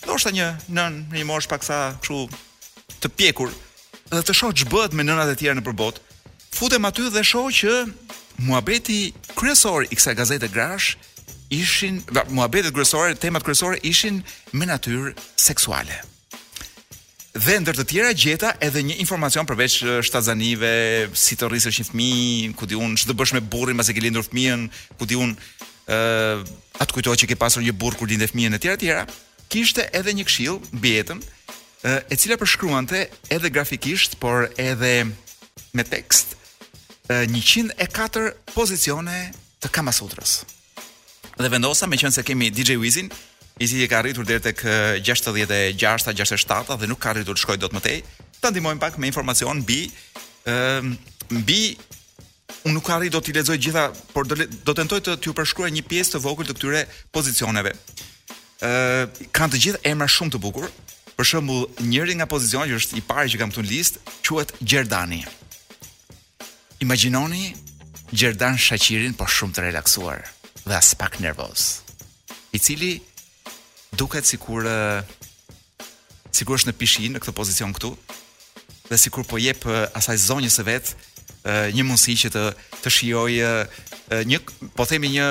[0.04, 2.24] Ndoshta një nën, një moshë pak sa kështu
[3.00, 3.52] të pjekur,
[4.12, 6.04] dhe të shoh ç'bëhet me nënat e tjera nëpër botë.
[6.52, 7.76] Futem aty dhe shoh që
[8.38, 10.94] muhabeti kryesor i kësaj gazete grash
[11.50, 15.96] ishin muhabetet kryesore, temat kryesore ishin me natyrë seksuale.
[17.34, 20.70] Dhe ndër të tjera gjeta edhe një informacion përveç shtazanive,
[21.14, 24.26] si të rrisësh një fëmijë, ku diun ç'do bësh me burrin pas e ke lindur
[24.26, 24.66] fëmijën,
[24.98, 25.30] ku diun
[25.90, 26.42] ë uh,
[26.82, 29.04] atë kujtohet që ke pasur një burr kur lindë fëmijën e tjera të tjera,
[29.52, 33.06] kishte edhe një këshill mbi jetën, uh, e cila përshkruante
[33.38, 34.94] edhe grafikisht, por edhe
[35.74, 36.36] me tekst
[37.10, 39.16] 104 pozicione
[39.60, 40.40] të Kamasutrës.
[41.40, 43.08] Dhe vendosa me qënë se kemi DJ Wizin,
[43.60, 44.74] i si ka rritur dhe të kë
[45.10, 47.98] 66-67 dhe nuk ka rritur shkoj do të mëtej,
[48.40, 49.80] të ndimojmë pak me informacion bi,
[50.48, 50.84] uh,
[51.44, 51.74] bi
[52.62, 55.34] unë nuk ka rritur do i lezoj gjitha, por do, do të ndoj të t'ju
[55.40, 57.74] përshkruaj një pjesë të vogël të këtyre pozicioneve.
[58.62, 60.70] Uh, kanë të gjithë emra shumë të bukur,
[61.18, 64.54] për shembull, njëri nga pozicionë, që është i pari që kam këtu në listë quhet
[64.60, 65.24] Gjerdani.
[66.80, 67.50] Imagjinoni
[68.10, 70.22] Gjerdan Shaqirin po shumë të relaksuar
[70.64, 71.82] dhe as pak nervoz.
[72.56, 72.96] I cili
[74.00, 74.64] duket sikur
[76.32, 77.92] sikur është në pishin në këtë pozicion këtu
[78.88, 79.60] dhe sikur po jep
[79.94, 80.92] asaj zonjës së vet
[81.76, 82.44] një mundësi që të
[82.80, 83.50] të shijojë
[84.32, 84.38] një
[84.78, 85.26] po themi një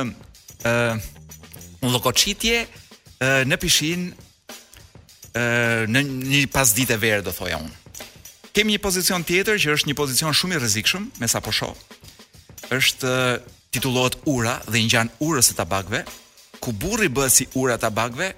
[1.83, 2.61] ndokocitje
[3.49, 4.01] në pishin
[5.97, 7.78] në një pasdite verë do thoja unë
[8.59, 11.77] kemi një pozicion tjetër që është një pozicion shumë i rrezikshëm, me sa po shoh.
[12.75, 13.11] Është
[13.71, 16.01] titullohet ura dhe ngjan urës së tabakëve,
[16.59, 18.33] ku burri bëhet si ura e tabakëve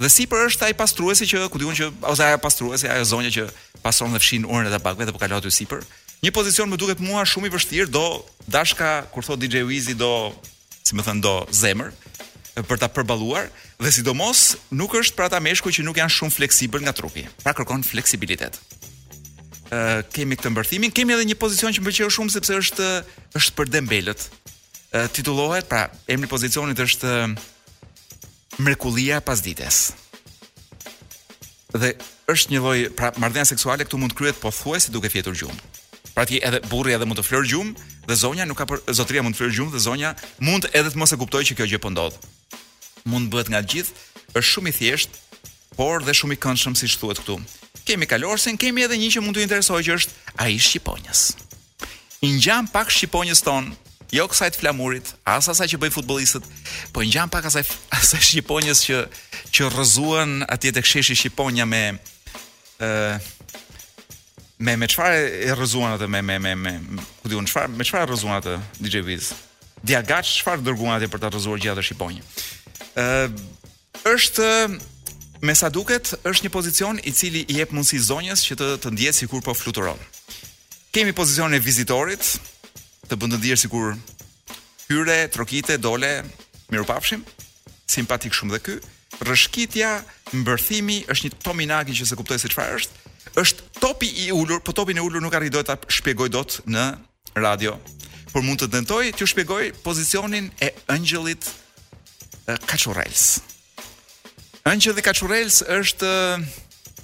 [0.00, 3.48] dhe sipër është ai pastruesi që ku diun që ose ai pastruesi, ajo zonja që
[3.82, 5.82] pason dhe fshin urën e tabakëve dhe po kalon aty sipër.
[6.22, 8.06] Një pozicion më duket mua shumë i vështirë, do
[8.54, 10.12] dashka kur thot DJ Wizi do,
[10.86, 11.90] si më thën do zemër
[12.68, 13.48] për ta përballuar
[13.82, 17.56] dhe sidomos nuk është për ata meshkuj që nuk janë shumë fleksibël nga trupi, pra
[17.56, 18.60] kërkon fleksibilitet
[20.14, 22.86] kemi këtë mbërthimin, kemi edhe një pozicion që më pëlqeu shumë sepse është
[23.38, 24.24] është për Dembelët.
[24.90, 27.12] Uh, titullohet, pra, emri i pozicionit është
[28.58, 29.78] Mrekullia pas ditës.
[31.70, 31.92] Dhe
[32.32, 35.62] është një lloj, pra, marrëdhënia seksuale këtu mund kryhet pothuajse duke fjetur gjumë.
[36.16, 39.22] Pra ti edhe burri edhe mund të flërë gjumë dhe zonja nuk ka për, zotria
[39.22, 40.10] mund të flërë gjumë dhe zonja
[40.42, 42.18] mund edhe të mos e kuptojë që kjo gjë po ndodh.
[43.08, 43.94] Mund bëhet nga gjithë,
[44.34, 45.28] është shumë i thjeshtë,
[45.76, 47.36] por dhe shumë i këndshëm siç thuhet këtu.
[47.86, 51.20] Kemi kalorsin, kemi edhe një që mund të interesojë që është ai i Shqiponjës.
[52.26, 53.70] I ngjan pak Shqiponjës ton,
[54.12, 56.46] jo kësaj të flamurit, as asaj që bëj futbollistët,
[56.94, 57.64] po i ngjan pak asaj
[57.96, 59.02] asaj Shqiponjës që
[59.54, 61.82] që rrëzuan atje tek sheshi Shqiponia me
[62.80, 63.20] ë
[64.60, 66.74] me me çfarë e rrëzuan atë me me me me
[67.22, 69.30] ku diun çfarë me çfarë rrëzuan atë DJ Wiz.
[69.86, 72.26] Diagaç çfarë dërguan atje për ta rrëzuar gjatë Shqiponjë.
[72.94, 73.30] ë
[74.10, 74.48] është
[75.40, 78.90] Me sa duket, është një pozicion i cili i jep mundësi zonjës që të të
[78.92, 79.96] ndjehet sikur po fluturon.
[80.92, 82.20] Kemi pozicionin e vizitorit,
[83.08, 83.94] të bën të ndihesh sikur
[84.90, 86.10] hyre, trokite, dole,
[86.68, 87.24] mirupafshim,
[87.88, 88.76] simpatik shumë dhe ky.
[89.24, 89.94] Rrëshkitja,
[90.42, 93.16] mbërthimi është një tominaki që se kuptoj se çfarë është.
[93.40, 96.84] Është topi i ulur, po topin e ulur nuk arrij dot ta shpjegoj dot në
[97.40, 97.78] radio.
[98.34, 101.48] Por mund të dëntoj t'ju shpjegoj pozicionin e ëngjëllit
[102.68, 103.38] Kaçorrels.
[104.68, 106.42] Anjë dhe Kaçurels është eh,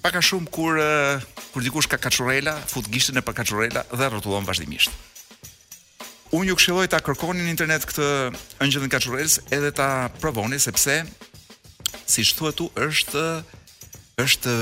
[0.04, 4.08] pak a shumë kur eh, kur dikush ka Kaçurela, fut gishtin e pa Kaçurela dhe
[4.12, 4.92] rrotullon vazhdimisht.
[6.36, 8.06] Unë ju këshilloj ta kërkoni në internet këtë
[8.60, 9.88] Anjë dhe Kaçurels edhe ta
[10.20, 10.98] provoni sepse
[12.10, 13.24] siç thuhet tu është
[14.20, 14.54] është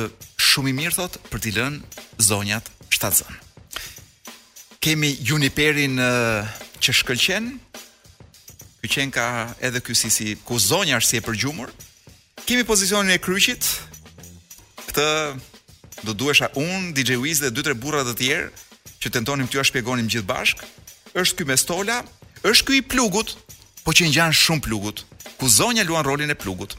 [0.50, 3.40] shumë i mirë thot për t'i lënë zonjat shtatzën.
[4.84, 7.50] Kemi Juniperin eh, që shkëlqen.
[8.84, 9.26] Ky qen ka
[9.64, 11.72] edhe ky si si ku zonja është si e përgjumur,
[12.44, 13.64] Kemi pozicionin e kryqit.
[14.90, 15.06] Këtë
[16.04, 20.10] do duhesha un, DJ Wiz dhe dy tre burra të tjerë që tentonim t'ju shpjegonim
[20.12, 20.60] gjithë bashk.
[21.16, 22.02] Është ky me stola,
[22.44, 23.32] është ky i plugut,
[23.86, 25.04] po që ngjan shumë plugut,
[25.40, 26.76] ku zonja luan rolin e plugut.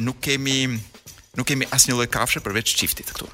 [0.06, 0.78] nuk kemi
[1.36, 3.28] nuk kemi asnjë lloj kafshë përveç çiftit këtu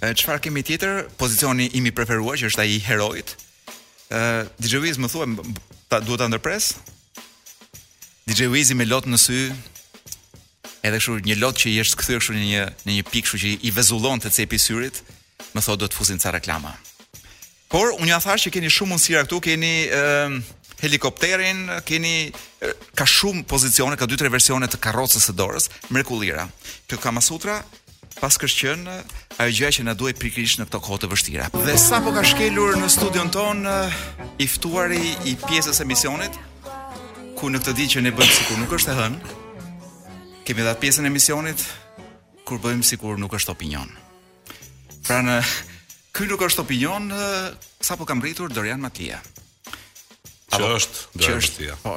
[0.00, 1.06] çfarë kemi tjetër?
[1.18, 3.34] Pozicioni im i preferuar që është ai i heroit.
[4.10, 5.26] Ë DJ Wiz më thua
[5.92, 6.74] ta duhet ta ndërpres?
[8.26, 9.38] DJ Wiz me lot në sy.
[10.80, 13.40] Edhe kështu një lot që i është kthyer kështu në një në një pikë kështu
[13.44, 15.02] që i vezullon te cepi i syrit,
[15.52, 16.72] më thotë do të fusin ca reklama.
[17.70, 20.30] Por unë ja thash që keni shumë mundësira këtu, keni ë
[20.80, 22.14] helikopterin, keni
[22.96, 26.46] ka shumë pozicione, ka 2-3 versione të karrocës së dorës, mrekullira.
[26.88, 27.58] Kjo ka masutra,
[28.16, 28.88] pas kështjën
[29.40, 31.46] ajo gjë që na duhet pikërisht në këto kohë të vështira.
[31.64, 33.94] Dhe sapo ka shkelur në studion ton eh,
[34.44, 35.00] i ftuari
[35.30, 36.36] i pjesës së misionit
[37.38, 39.16] ku në këtë ditë që ne bëjmë sikur nuk është e hën,
[40.44, 41.64] kemi dhënë pjesën e misionit
[42.48, 43.88] kur bëjmë sikur nuk është opinion.
[45.08, 45.38] Pra në
[46.16, 47.50] ky nuk është opinion eh,
[47.80, 49.22] sapo ka mbritur Dorian Matia.
[50.52, 51.80] Apo është Dorian Matia.
[51.80, 51.96] Po,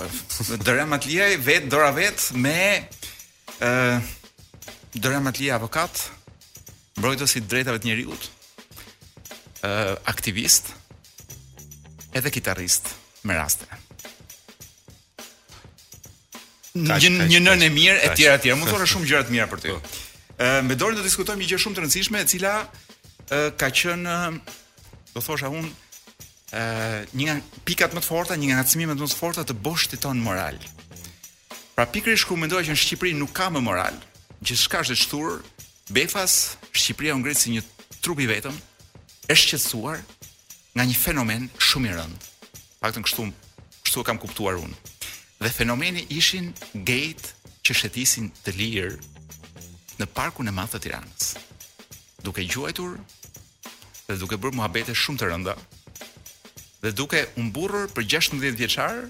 [0.63, 2.81] Dorian Matia i vet dora vet me ë
[3.59, 3.63] uh,
[3.99, 4.11] eh,
[4.93, 5.97] Dorian Matia avokat,
[6.97, 8.27] mbrojtësi të drejtave të njeriut,
[9.63, 10.71] ë uh, aktivist,
[12.13, 12.91] edhe kitarrist
[13.23, 13.67] me raste.
[16.73, 19.33] Një një nën e mirë e tjera e tjera, mund të thonë shumë gjëra të
[19.35, 19.73] mira për ty.
[19.73, 19.99] Po.
[20.41, 23.49] Ë uh, me dorën do të diskutojmë një gjë shumë të rëndësishme e cila uh,
[23.61, 24.17] ka qenë
[25.13, 29.09] do thosha unë ë uh, një nga pikat më të forta, një nga ngacmimet më
[29.09, 30.57] të forta të boshtit ton moral.
[31.73, 33.95] Pra pikërisht kur mendoja që në Shqipëri nuk ka më moral,
[34.45, 35.31] gjithçka është e çthur,
[35.93, 37.61] Befas, Shqipëria u ngrit si një
[38.01, 38.55] trup i vetëm,
[39.29, 39.99] e shqetësuar
[40.73, 42.17] nga një fenomen shumë i rënd.
[42.81, 43.27] Paktën kështu,
[43.85, 44.75] kështu e kam kuptuar unë.
[45.43, 46.49] Dhe fenomeni ishin
[46.89, 47.29] gate
[47.61, 48.95] që shetisin të lirë
[50.01, 51.29] në parkun e madh të Tiranës.
[52.25, 52.95] Duke gjuajtur
[54.09, 55.53] dhe duke bërë muhabete shumë të rënda
[56.83, 59.03] dhe duke u mburrur për 16 vjeçar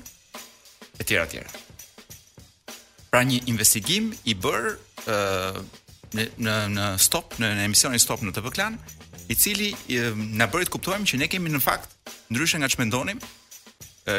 [1.00, 1.48] e tjera tjera.
[3.08, 4.76] Pra një investigim i bërë
[6.16, 8.78] në në stop në, në emisionin stop në TV Klan,
[9.32, 9.72] i cili
[10.38, 11.94] na bëri të kuptojmë që ne kemi në fakt
[12.34, 13.20] ndryshe nga çmendonim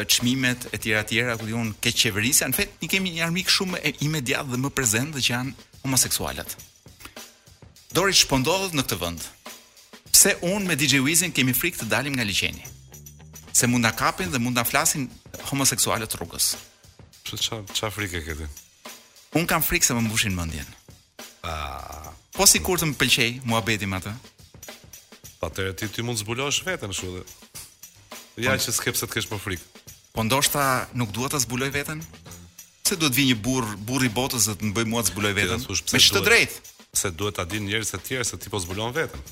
[0.09, 3.51] çmimet e tjera të tjera ku diun ke qeverisja në fakt ne kemi një armik
[3.53, 5.53] shumë e imediat dhe më prezant dhe që janë
[5.83, 6.55] homoseksualët.
[7.95, 9.21] Dori ç'po ndodh në këtë vend?
[10.09, 12.65] Pse un me DJ Wizin kemi frikë të dalim nga liçeni?
[13.55, 15.05] Se mund na kapin dhe mund na flasin
[15.51, 16.55] homoseksualët rrugës.
[17.29, 18.49] Ç'ç'a frikë ke ti?
[19.37, 20.65] Un kam frikë se më mbushin mendjen
[22.35, 24.13] po si kur të më pëlqej mua betim atë?
[25.39, 27.23] Pa të ti, ti mund zbulosh vetën shu dhe.
[28.43, 29.83] Ja po, që skepse të kesh për frikë.
[30.15, 30.65] Po ndoshta
[30.99, 32.01] nuk duhet të zbuloj vetën?
[32.85, 35.63] Se duhet vi një burr burri botës dhe të më bëj mua të zbuloj vetën?
[35.65, 36.71] Tjera, pse me shtë drejtë.
[37.01, 39.23] Se duhet ta adin njerës e tjerë se ti po zbulon vetën.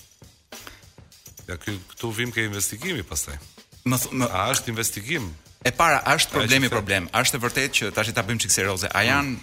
[1.49, 3.37] Ja kë, këtu vim ke investigimi pastaj.
[3.83, 5.25] Më, më a është investigim?
[5.63, 7.09] E para, a është problemi problem?
[7.15, 9.33] A është e vërtet që tash i ta bëjmë çik A janë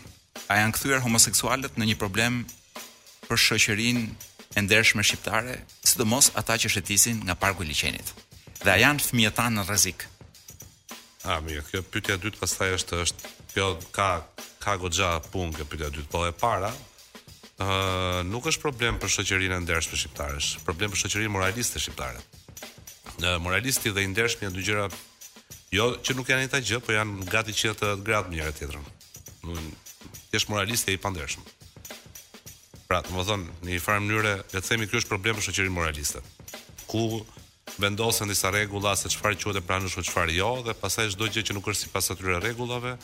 [0.50, 2.44] a janë kthyer homoseksualët në një problem
[3.30, 4.06] për shoqërinë
[4.58, 5.54] e ndershme shqiptare,
[5.86, 8.10] sidomos ata që shëtisin nga parku i liçenit.
[8.64, 10.02] Dhe a janë fëmijët tanë në rrezik?
[11.30, 14.08] Ah, mirë, kjo pyetja e dytë pastaj është është kjo ka
[14.64, 18.98] ka goxha punë kjo pyetja e dytë, po e para ë uh, nuk është problem
[19.00, 22.24] për shoqërinë e ndershme shqiptare, është problem për shoqërinë moraliste shqiptare.
[23.22, 24.88] Në moralisti dhe i ndershmi janë dy gjëra
[25.76, 28.90] jo që nuk janë njëta gjë, po janë gati që të gratë njëra tjetrën.
[29.44, 31.44] Do të thotë, moralisti e i pandershëm.
[32.90, 35.74] Pra, të më thonë, një farë mënyre, le të themi kjo është problem për shëqërin
[35.76, 36.22] moraliste.
[36.90, 37.22] Ku
[37.78, 41.44] vendosen disa regula se qëfar që dhe pranë nëshme qëfar jo, dhe pasaj shdo gjë
[41.46, 42.96] që nuk është si pas atyre regulave,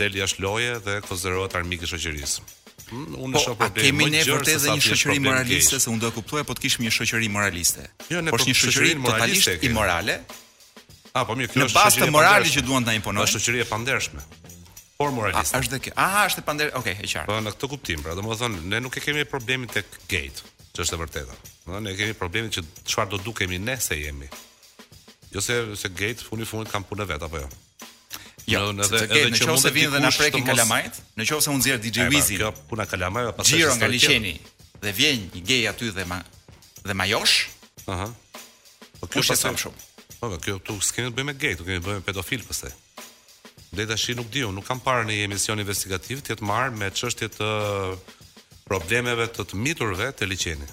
[0.00, 2.46] del jash loje dhe konzerohet armik i shoqërisë.
[2.88, 6.08] Hmm, unë po, problem, a kemi ne vërtet edhe një shoqëri moraliste se unë do
[6.08, 7.88] e kuptoja po të kishim një shoqëri moraliste.
[8.14, 10.16] Jo, ne po një shoqëri totalisht imorale.
[11.12, 12.08] Ah, mirë, kjo është shoqëri.
[12.08, 13.34] Në bazë duan ta imponojnë.
[13.36, 14.24] shoqëri e pandershme
[15.00, 15.54] por moralist.
[15.58, 15.92] Është kjo.
[15.96, 16.72] Ah, është pandër.
[16.76, 17.30] Okej, okay, e qartë.
[17.30, 20.44] Po në këtë kuptim, pra, domethënë ne nuk e kemi problemin tek gate,
[20.76, 21.38] ç'është e vërtetë.
[21.64, 24.28] Domethënë ne kemi problemin që çfarë do dukemi ne se jemi.
[25.32, 27.48] Jo se se gate funi funi kanë punë vet apo jo.
[28.50, 31.80] Jo, ja, në çështë që mund të vinë dhe na prekin kalamajt, nëse u nxjerr
[31.84, 32.38] DJ pra, Wizi.
[32.42, 34.34] Kjo puna kalamaj apo pastaj nga liçeni
[34.84, 36.20] dhe vjen një gay aty dhe ma,
[36.84, 37.38] dhe majosh.
[37.96, 38.10] Aha.
[39.00, 39.88] Po kjo është shumë.
[40.20, 42.74] Po kjo tu skenë bëjmë gay, tu kemi bëjmë pedofil pastaj.
[43.78, 46.88] Dhe të shi nuk diu, nuk kam parë në emision investigativ të jetë marë me
[46.90, 47.50] qështje të
[48.70, 50.66] problemeve të të miturve të liqeni.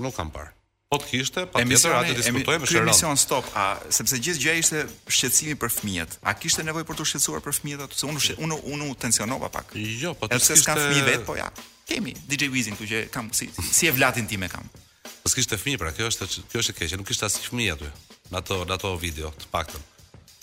[0.00, 0.54] Nuk kam parë.
[0.90, 2.86] Po të kishte, pa tjetër atë diskutoj me Sherlock.
[2.88, 4.80] Emision stop, a sepse gjithë gjëja ishte
[5.14, 6.16] shqetësimi për fëmijët.
[6.26, 8.00] A kishte nevojë për të shqetësuar për fëmijët atë?
[8.00, 9.76] Se unë unë unë tensionova pak.
[10.02, 10.54] Jo, po të kishte.
[10.54, 11.46] Sepse s'kam fëmijë vet, po ja.
[11.90, 14.66] Kemi DJ Wizin këtu që kam si si e vlatin tim e kam.
[15.20, 17.92] Po s'kishte fëmijë, pra kjo është kjo është e keqe, nuk kishte as fëmijë aty.
[18.34, 19.86] Në ato ato video, të paktën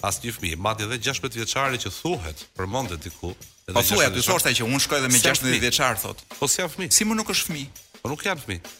[0.05, 3.31] as një fëmijë, madje edhe 16 vjeçari që thuhet, përmendet diku.
[3.67, 6.21] Po thuaj aty thoshta që unë shkoj edhe me 16 vjeçar thot.
[6.37, 6.93] Po si janë fëmijë?
[6.93, 7.71] Si më nuk është fëmijë?
[8.03, 8.73] Po nuk janë fëmijë.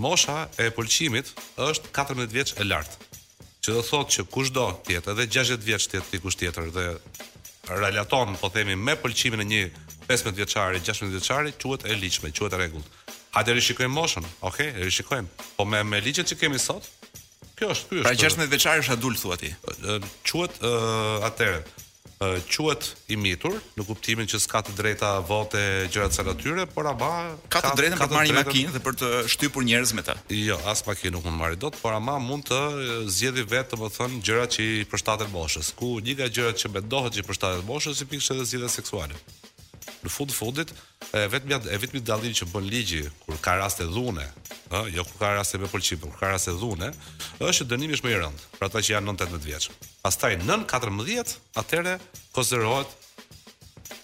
[0.00, 1.32] Mosha e pëlqimit
[1.66, 3.08] është 14 vjeç e lartë.
[3.60, 6.86] Që do thotë që kushdo tjetër, edhe 60 vjeç tjetër kusht tjetër dhe
[7.68, 9.60] relaton, po themi, me pëlqimin e një
[10.08, 12.86] 15 vjeçari, 16 vjeçari, quhet e ligjshme, quhet rregull.
[13.36, 14.24] Hajde rishikojmë moshën.
[14.40, 15.28] okay, rishikojmë.
[15.58, 16.88] Po me me ligjet që kemi sot,
[17.58, 18.06] Kjo është ky është.
[18.06, 19.52] Pra 16 veçar është adult thua ti.
[20.28, 21.60] Quhet uh, atëre
[22.52, 26.84] quhet i mitur në kuptimin që s'ka të drejta vote gjëra të cilat tyre, por
[26.90, 27.08] ama
[27.48, 30.18] ka të drejtën për të marrë një makinë dhe për të shtypur njerëz me ta.
[30.36, 32.58] Jo, as makinë nuk mund marrë dot, por ama mund të
[33.16, 35.72] zgjedhë vetë, domethënë, gjërat që i përshtatet boshës.
[35.80, 39.22] Ku një nga gjërat që mendohet që i përshtatet boshës si pikësh edhe zgjedhja seksuale
[40.04, 40.70] në fund fundit
[41.14, 44.24] e vetmja e vetmi dallim që bën ligji kur ka raste dhune,
[44.72, 46.88] ë, jo kur ka raste me pëlqim, kur ka raste dhune,
[47.44, 49.68] është dënimi është më i rëndë për ata që janë 9-18 vjeç.
[50.04, 51.96] Pastaj 9-14, atëherë
[52.36, 52.96] konsiderohet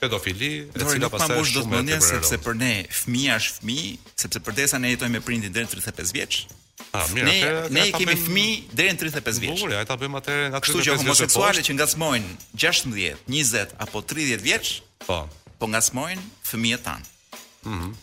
[0.02, 2.74] pedofili, e cila pastaj është shumë e sepse për ne
[3.04, 6.44] fëmia është fëmijë, sepse për ne jetojmë me prindin deri në 35 vjeç.
[6.92, 9.62] Ah, mirë, ne atere, ne atere, kemi fëmijë deri në 35 vjeç.
[9.64, 10.66] Po, ja ta bëjmë atëre nga 35 vjeç.
[10.66, 14.70] Kështu që homoseksualet që ngacmojnë 16, 20 apo 30 vjeç,
[15.08, 15.24] po
[15.58, 17.02] po ngasmojnë fëmijët tan.
[17.02, 17.70] Ëh.
[17.70, 17.94] Mm -hmm.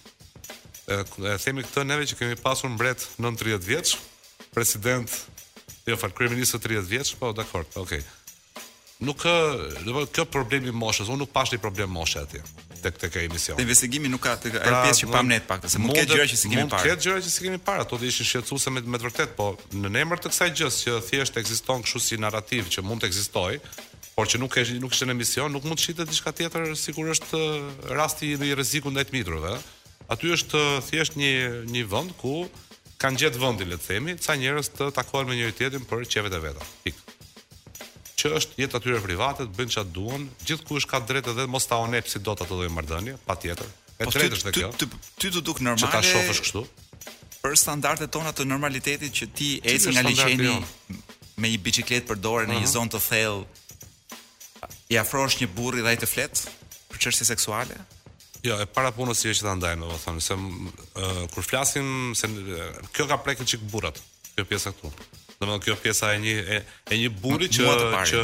[1.26, 3.96] e themi këtë neve që kemi pasur mbret 30 vjeç,
[4.56, 5.10] president
[5.88, 8.02] jo fal kryeminist 30 vjeç, po dakor, okay.
[9.00, 9.36] Nuk do
[9.92, 12.42] të thotë kjo problemi moshës, unë nuk pashë problem moshë atje
[12.84, 13.62] tek tek emisioni.
[13.64, 16.18] Investigimi nuk ka të pra, pjesë që pam ne të paktën, se mund të ketë
[16.18, 16.66] gjëra që si kemi parë.
[16.66, 19.48] Mund të ketë gjëra që si kemi parë, ato ishin shqetësuese me me vërtet, po
[19.72, 23.62] në emër të kësaj gjës që thjesht ekziston kështu si narrativ që mund të ekzistojë,
[24.18, 27.12] por që nuk ke nuk është në emision, nuk mund të shitet diçka tjetër sikur
[27.16, 27.42] është
[27.98, 29.72] rasti i rreziku ndaj ëh.
[30.14, 31.32] Aty është thjesht një
[31.74, 32.44] një vend ku
[33.02, 36.34] kanë gjetë vendin, le të themi, ca njerëz të takohen me njëri tjetrin për çevet
[36.36, 36.68] e vetë.
[36.86, 37.00] Pik
[38.20, 42.12] që është jeta atyre private, bëjnë çfarë duan, është ka drejtë dhe mos ta onepë
[42.14, 43.72] si do të të lloj marrëdhënie, patjetër.
[43.98, 44.70] Po e drejtë është kjo.
[44.82, 44.90] Ty
[45.24, 45.92] ty të duk normale.
[45.96, 46.66] ta shohësh kështu?
[47.44, 50.52] Për standardet tona të normalitetit që ti ecë nga liçeni
[51.44, 53.62] me një biçikletë për dorë në një zonë të thellë,
[54.94, 56.44] i afrosh një burri dhe ai të flet
[56.94, 57.80] për çështje seksuale?
[58.44, 62.28] Jo, e para punës e është ta ndajmë, do thonë, se uh, kur flasim se
[62.28, 62.64] uh,
[62.96, 64.00] kjo ka prekë çik burrat,
[64.36, 64.92] kjo pjesa këtu.
[65.46, 66.58] Do të kjo pjesa e një e,
[66.92, 67.72] e një burri që
[68.10, 68.20] që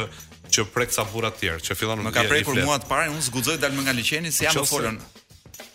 [0.50, 3.22] që prek sa burra të tjerë, që fillon më ka prekur mua të parë, unë
[3.28, 4.96] zguxoj dal më nga liçeni se jam më folën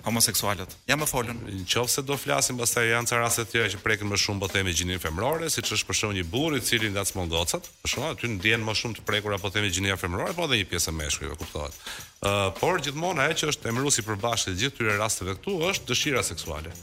[0.05, 0.73] homoseksualët.
[0.89, 1.37] Jam më folën.
[1.61, 4.73] Nëse do flasim pastaj janë ca raste të tjera që prekin më shumë po themi
[4.75, 8.31] gjinin femrore, siç është për shembull një burr i cili ngacmon smondocat, për shembull aty
[8.33, 11.37] ndjen më shumë të prekur apo themi gjinia femrore, po edhe një pjesë e meshkujve,
[11.39, 11.79] kuptohet.
[12.25, 16.25] Ë, uh, por gjithmonë ajo që është emëruesi përbashkët gjithë këtyre rasteve këtu është dëshira
[16.33, 16.73] seksuale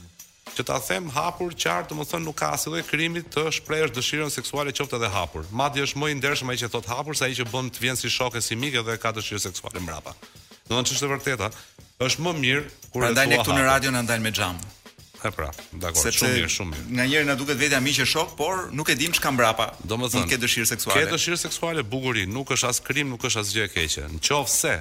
[0.57, 4.33] që ta them hapur qartë, do të thonë nuk ka asnjë krimi të shprehësh dëshirën
[4.35, 5.47] seksuale qoftë edhe hapur.
[5.57, 8.01] Madje është më i ndershëm ai që thot hapur se ai që bën të vjen
[8.01, 10.15] si shokë si mikë dhe ka dëshirë seksuale mbrapa.
[10.69, 11.51] Do të thonë ç'është e vërteta,
[12.09, 14.63] është më mirë kur ndaj ne këtu në radio na ndajnë me xham.
[15.23, 16.85] E pra, dakor, shumë mirë, shumë mirë.
[16.99, 19.69] Nga njëri na duket vetëm miq e shok, por nuk e dim çka mbrapa.
[19.87, 20.99] Do të thonë, ke dëshirë seksuale.
[21.05, 24.09] Ke dëshirë seksuale bukurin, nuk është as krim, nuk është as gjë e keqe.
[24.17, 24.73] Në qoftë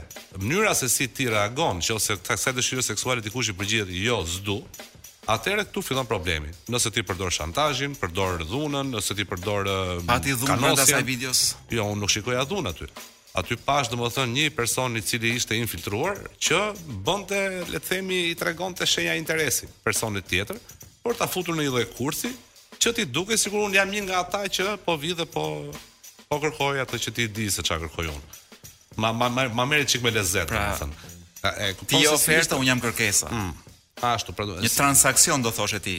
[0.41, 4.57] mënyra se si ti reagon, nëse ka dëshirë seksuale dikush i përgjigjet, jo, s'du,
[5.29, 6.49] Atëherë këtu fillon problemi.
[6.73, 9.67] Nëse ti përdor shantazhin, përdor dhunën, nëse ti përdor
[10.09, 11.41] A ti dhunë asaj videos?
[11.69, 12.87] Jo, unë nuk shikoja dhunën aty.
[13.37, 16.57] Aty pash domethën një person i cili ishte infiltruar që
[17.05, 17.37] bënte,
[17.69, 20.57] le të themi, i tregonte shenja interesi personit tjetër
[21.05, 22.33] por ta futur në një lloj kursi
[22.81, 25.45] që ti duke sigur un jam një nga ata që po vi dhe po
[26.27, 28.37] po kërkoj atë që ti di se çfarë kërkoj unë.
[28.99, 30.75] Ma ma ma, ma merret çik me lezet, pra,
[31.85, 33.29] Ti po ofertë, un jam kërkesa.
[33.31, 33.70] Mm.
[34.01, 34.55] Ashtu, pra do.
[34.63, 35.93] Një transaksion do thoshe ti,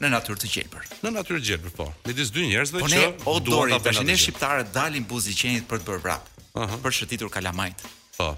[0.00, 0.84] në natyrë të gjelbër.
[1.04, 1.86] Në natyrë të gjelbër, po.
[2.08, 4.04] Midis dy njerëzve po që o dorë ta bëjnë.
[4.08, 6.30] Ne shqiptarët dalim buzë qenit për të bërë vrap.
[6.54, 6.78] Uh -huh.
[6.84, 7.84] Për shëtitur kalamajt.
[8.16, 8.30] Po.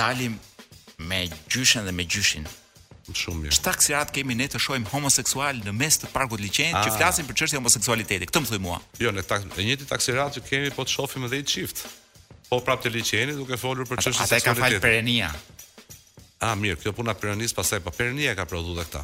[0.00, 0.38] Dalim
[1.10, 1.20] me
[1.54, 2.48] gjyshen dhe me gjyshin.
[3.20, 3.54] Shumë mirë.
[3.56, 6.84] Shtaq si rat kemi ne të shohim homoseksual në mes të parkut liçenit ah.
[6.84, 8.26] që flasin për çështjen e homoseksualitetit.
[8.30, 8.78] Këtë më thoi mua.
[9.00, 11.78] Jo, në taks, e njëti taksi rat që kemi po të shohim edhe i çift.
[12.50, 15.30] Po prapë te liçeni duke folur për çështjen e Ata kanë fal perenia.
[16.38, 19.02] Ah, mirë, kjo puna Peronis pasaj pa po Peronia ka prodhu dhe këta.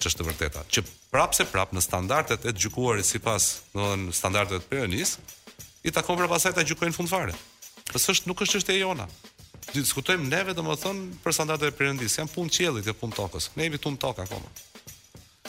[0.00, 0.62] Që është të vërteta.
[0.70, 5.16] Që prapë se prapë në standartet e gjykuarit si pas në standartet Peronis,
[5.84, 7.34] i takon për pasaj të gjykojnë fund fare.
[7.90, 9.08] Pësë nuk është është e jona.
[9.74, 12.16] Diskutojmë neve dhe më thënë për standartet e Peronis.
[12.20, 13.50] Jam punë qëllit e punë tokës.
[13.58, 14.52] Ne evi tun tokë akoma.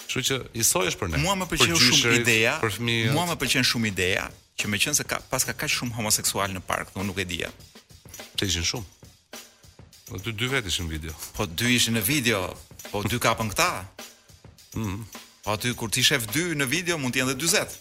[0.01, 1.21] Kështu që i isoj është për ne.
[1.21, 3.13] Mua më përqenë për shumë ideja, për fëmijet.
[3.15, 4.25] mua më përqenë shumë ideja,
[4.59, 7.51] që me qenë se ka, pas ka ka shumë homoseksual në park, nuk e dhja.
[8.37, 8.89] Të ishin shumë.
[10.11, 11.13] Po dy dy vet ishin video.
[11.37, 12.41] Po dy ishin në video,
[12.91, 13.67] po dy kapën këta.
[14.75, 14.97] Mhm.
[15.45, 17.77] Po aty kur ti shef dy në video mund të jenë edhe 40.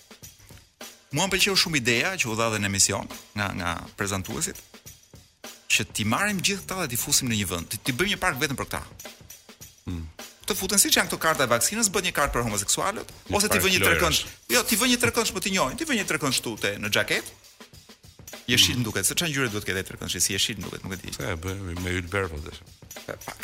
[1.12, 4.62] Muan pëlqeu shumë ideja që u dha dhe në emision nga nga prezantuesit
[5.70, 8.20] që ti marrim gjithë këta dhe ti fusim në një vend, ti, ti bëjmë një
[8.22, 8.82] park vetëm për këta.
[9.90, 10.06] Mhm
[10.50, 13.58] Të futen siç janë këto karta e vaksinës, bën një kartë për homoseksualët, ose ti
[13.62, 14.22] vën një trekënd.
[14.50, 16.90] Jo, ti vën një trekënd, po ti njëjën, ti vën një trekënd këtu te në
[16.90, 17.28] xhaket.
[18.48, 18.82] Jeshil mm.
[18.84, 21.14] duket, se çan ngjyre duhet këtë tre si jeshil duket, nuk e di.
[21.14, 21.36] Sa e
[21.84, 22.60] me Hitler po thësh.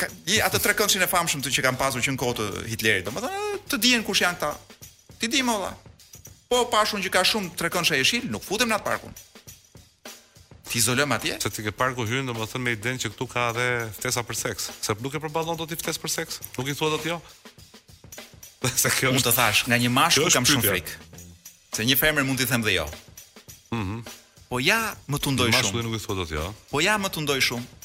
[0.00, 3.06] Ka i ato tre e famshëm të që kanë pasur që në kohë të Hitlerit,
[3.06, 4.52] domethënë të diën kush janë ata.
[5.18, 5.72] Ti di më valla.
[6.48, 9.14] Po pashun që ka shumë tre jeshil, nuk futem në atë parkun.
[10.66, 11.36] Ti izolojm atje?
[11.42, 13.66] Se ti ke parku hyn, domethënë me idenë që këtu ka edhe
[13.98, 14.70] ftesa për seks.
[14.84, 16.40] Se nuk e përballon dot i ftesë për seks.
[16.58, 17.20] Nuk i thua dot jo?
[18.74, 19.14] Sa kjo?
[19.14, 20.98] Mund të thash, nga një mashkull kam shumë frikë.
[21.78, 22.86] Se një femër mund t'i them dhe jo.
[23.76, 24.02] Mhm.
[24.48, 25.82] Po ja më të ndoj shumë.
[25.82, 26.46] nuk i thot atë ja.
[26.70, 27.84] Po ja më të ndoj shumë.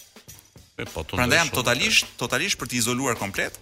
[0.82, 3.58] E po të Prandaj jam totalisht, totalisht për të izoluar komplet.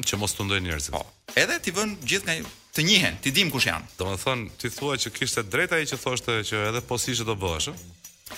[0.00, 0.94] Që mos të ndoj njerëzit.
[0.96, 1.02] Po.
[1.36, 3.86] Edhe ti vën gjithë nga të njihen, ti dim kush janë.
[3.98, 7.70] Domethën ti thua që kishte drejt ai që thoshte që edhe po që do bësh,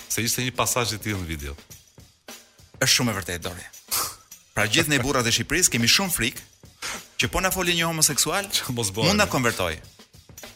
[0.09, 1.53] Se ishte një pasazh i tillë në video.
[2.81, 3.65] Është shumë e vërtetë, Dori.
[4.57, 6.41] Pra gjithë ne burrat e Shqipërisë kemi shumë frikë
[7.19, 8.45] që po na një homoseksual,
[9.07, 9.77] Mund konvertoj.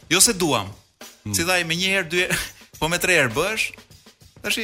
[0.10, 0.68] Jo se duam.
[1.24, 1.34] Hmm.
[1.36, 2.22] Si thaj, me një herë, dy
[2.80, 3.68] po me tre herë bësh,
[4.44, 4.62] tash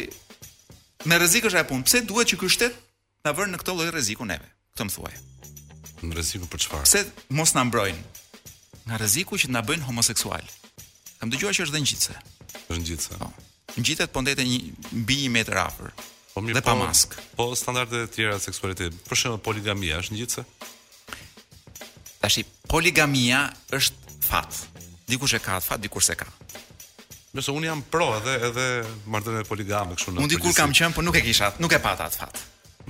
[1.10, 1.86] me rrezik është ajo punë.
[1.88, 2.76] Pse duhet që ky shtet
[3.26, 4.48] ta vënë në këtë lloj rreziku neve?
[4.76, 5.14] Këtë më thuaj.
[6.04, 6.88] Në rreziku për çfarë?
[6.88, 7.02] Pse
[7.36, 8.02] mos na mbrojnë
[8.88, 10.46] nga rreziku që na bëjnë homoseksual?
[11.20, 12.16] Kam dëgjuar që është ngjitse.
[12.70, 13.20] Është ngjitse.
[13.20, 13.30] Po.
[13.80, 14.62] Ngjitet po ndetë një
[15.04, 15.92] mbi 1 metër afër.
[16.34, 17.16] Po mirë, pa po- mask.
[17.40, 18.94] Po standardet e tjera seksualitet.
[19.10, 20.42] Për shembull, poligamia është ngjitse?
[22.24, 24.52] Tashi, poligamia është fat.
[25.08, 26.28] Dikush e ka fat, dikush se ka.
[27.34, 28.64] Nëse unë jam pro edhe edhe
[29.10, 30.22] martën e poligamë kështu në.
[30.22, 32.42] Unë dikur kam qenë, po nuk e kisha, nuk e pata atë fat.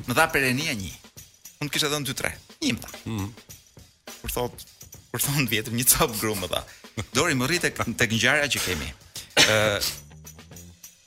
[0.03, 0.89] Më dha perenia një.
[1.63, 2.31] Unë kisha dhënë 2-3.
[2.65, 2.99] Një më dha.
[3.07, 3.29] Mm.
[4.17, 4.65] Kur thot,
[5.13, 6.59] kur thon vetëm një cop grumë më dha.
[7.15, 8.89] Dori më rritë tek ngjarja që kemi.
[9.47, 9.91] Ë uh,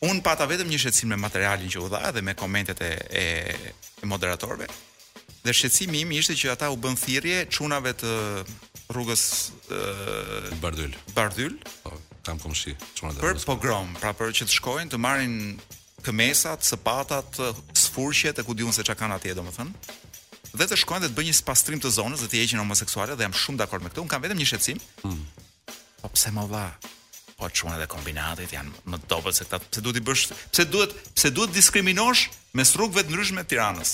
[0.06, 3.22] Unë pata vetëm një shetsim me materialin që u dha dhe me komentet e e,
[4.04, 4.68] e moderatorëve.
[5.44, 8.16] Dhe shetsimi im ishte që ata u bën thirrje çunave të
[8.92, 9.24] rrugës
[9.68, 10.92] uh, Bardyl.
[11.16, 11.56] Bardyl.
[11.84, 11.92] Oh.
[11.96, 13.22] Po kam komshi çuna dhe.
[13.22, 15.36] Për pogrom, pra për që të shkojnë të marrin
[16.06, 17.38] këmesat, sapatat,
[17.86, 19.70] sfurqjet e ku diun se çka kanë atje domethën
[20.56, 23.26] dhe të shkojnë dhe të bëjnë një pastrim të zonës dhe të heqin homoseksualet dhe
[23.26, 24.00] jam shumë dakord me këtë.
[24.00, 24.78] Un kam vetëm një shqetësim.
[25.02, 25.20] Hmm.
[26.00, 26.64] Po pse më vla?
[27.36, 29.60] Po çuna dhe kombinatit janë më dobët se këta.
[29.68, 30.22] Pse duhet i bësh?
[30.54, 30.96] Pse duhet?
[31.12, 33.92] Pse duhet diskriminosh me rrugëve të ndryshme të Tiranës?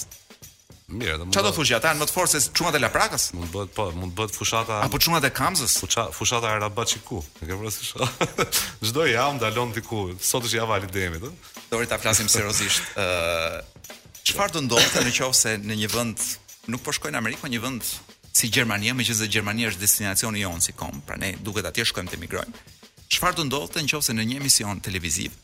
[0.92, 1.26] Mirë, do.
[1.32, 1.92] Çfarë do thoshi ata?
[1.96, 3.30] Më të fortë se çunat e laprakës?
[3.36, 4.80] Mund bëhet po, mund bëhet fushata.
[4.84, 5.78] Apo çumat e Kamzës?
[5.80, 7.22] Po fushata e Rabaçiku?
[7.42, 8.16] E ke vrasë shoh.
[8.90, 10.02] Çdo javë ndalon diku.
[10.20, 11.70] Sot është java e Lidemit, ëh.
[11.72, 12.84] Dorit ta flasim seriozisht.
[13.00, 13.94] Ëh,
[14.28, 16.26] çfarë do ndodhte nëse në një vend
[16.68, 17.88] nuk po shkojnë në Amerikë, po një vend
[18.32, 22.20] si Gjermania, meqenëse Gjermania është destinacioni jon si kom, pra ne duhet atje shkojmë të
[22.20, 22.66] emigrojmë.
[23.12, 25.40] Çfarë do ndodhte nëse në një emision televiziv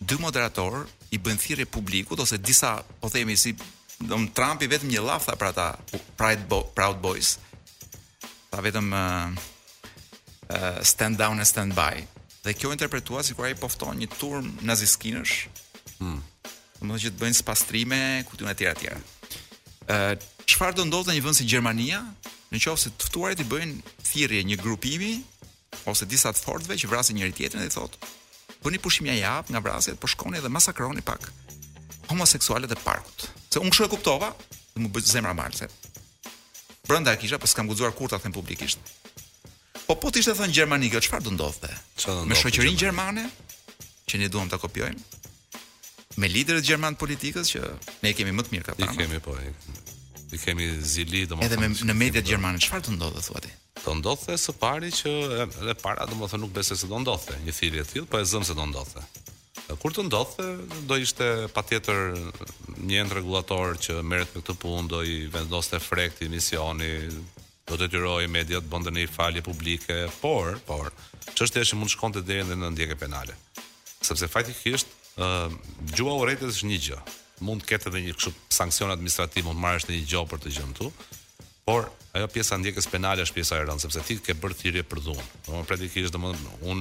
[0.00, 3.50] dy moderator i bën thirrje publikut ose disa, po themi si
[4.08, 5.64] Dom Trump i vetëm një lafta për ata
[6.16, 7.34] Pride Bo Proud Boys.
[8.50, 9.48] Ta vetëm ë uh,
[10.48, 12.00] uh, stand down and stand by.
[12.40, 15.34] Dhe kjo interpretuar sikur ai pofton një turm naziskinësh.
[16.00, 16.16] Hm.
[16.80, 19.00] Domethënë që të bëjnë spastrime ku tyra tjera tjera.
[19.90, 20.14] ë uh,
[20.50, 21.98] Çfarë do ndodhte në një vend si Gjermania,
[22.50, 25.10] në qoftë se të ftuarit i bëjnë thirrje një grupimi
[25.86, 28.00] ose disa të fortëve që vrasin njëri tjetrin dhe thotë,
[28.64, 31.30] bëni pushim ja jap nga vrasjet, po shkoni dhe masakroni pak
[32.10, 33.30] homoseksualet e parkut.
[33.50, 34.28] Se unë kështu e kuptova,
[34.78, 35.66] më bëj zemra malse.
[36.86, 38.78] Brenda e kisha, po s'kam guxuar kurta them publikisht.
[39.88, 41.70] Po po ti ishte thënë gjermanike, çfarë do ndodhte?
[41.98, 42.30] Çfarë do ndodhte?
[42.30, 43.24] Me shoqërinë gjermane
[44.10, 45.02] që ne duam ta kopjojmë.
[46.22, 47.64] Me liderët gjerman politikës që
[48.04, 49.34] ne i kemi më të mirë ka I kemi po.
[50.34, 51.50] I kemi zili domosdoshmë.
[51.50, 53.50] Edhe me në mediat gjermane çfarë do ndodhte thua ti?
[53.82, 55.16] Do ndodhte së pari që
[55.48, 58.46] edhe para domosdoshmë nuk besoj se do ndodhte, një thirrje e tillë, po e zëm
[58.46, 59.02] se do ndodhte.
[59.82, 60.46] Kur të ndodhte
[60.90, 62.14] do ishte patjetër
[62.88, 66.88] një ndër regulator që merret me këtë punë do i vendoste frekt misioni,
[67.68, 70.88] do të detyrojë mediat bënte një falje publike, por, por
[71.36, 73.36] çështja është mund të shkonte deri në ndjekje penale.
[74.00, 75.56] Sepse faktikisht, ë uh,
[75.94, 77.00] gjua urrëtet është një gjë.
[77.46, 80.74] Mund të ketë edhe një kështu sanksion administrativ, mund marrësh një gjë për të gjën
[80.76, 80.90] këtu.
[81.70, 81.86] Por
[82.18, 85.26] ajo pjesa ndjekës penale është pjesa e rëndë sepse ti ke bërë thirrje për dhunë.
[85.46, 86.80] Domthonë praktikisht domthonë un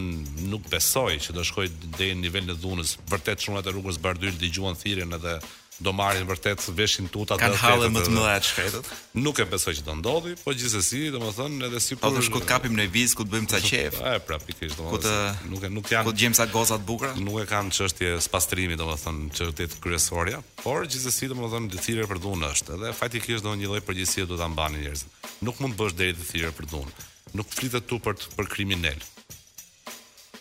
[0.50, 2.96] nuk besoj që do shkoj deri në nivelin e dhunës.
[3.12, 5.36] Vërtet shumë ata rrugës Bardyl dëgjuan thirrjen edhe
[5.80, 7.60] do marrin vërtet veshin tuta të tjetër.
[7.86, 8.88] Kan më të mëdha shkretët.
[9.24, 12.04] Nuk e besoj që do ndodhi, po gjithsesi, domethënë edhe sipër.
[12.04, 14.00] Po kush ku kapim në vis, ku të bëjmë ca qef.
[14.04, 15.30] Ë, pra pikërisht domethënë.
[15.54, 16.06] nuk e nuk janë.
[16.10, 17.14] Ku gjejmë sa goza të bukura?
[17.20, 22.50] Nuk e kanë çështje spastrimi domethënë, çështje kryesorja, por gjithsesi domethënë të thirrë për dhunë
[22.56, 22.76] është.
[22.78, 25.30] Edhe fatikisht domethënë një lloj përgjegjësie do ta mbanin njerëzit.
[25.48, 27.08] Nuk mund të bësh deri të thirrë për dhunë.
[27.40, 29.00] Nuk flitet tu për për kriminal.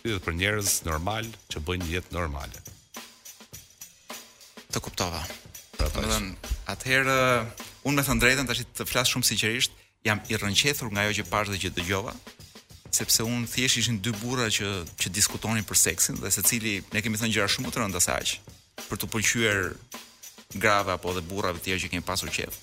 [0.01, 2.65] Flitet për njerëz normal që bëjnë jetë normale
[4.73, 5.21] të kuptova.
[5.79, 6.27] Do të thon,
[6.69, 7.13] atëherë
[7.89, 9.71] unë me të drejtën tash të flas shumë sinqerisht,
[10.05, 12.13] jam i rrënqetur nga ajo që pashë dhe që dëgjova,
[12.93, 14.67] sepse unë thjesht ishin dy burra që
[15.01, 18.35] që diskutonin për seksin dhe secili ne kemi thënë gjëra shumë të rënda se aq
[18.89, 19.59] për të pëlqyer
[20.61, 22.53] grave apo dhe burrave të tjerë që kemi pasur qejf.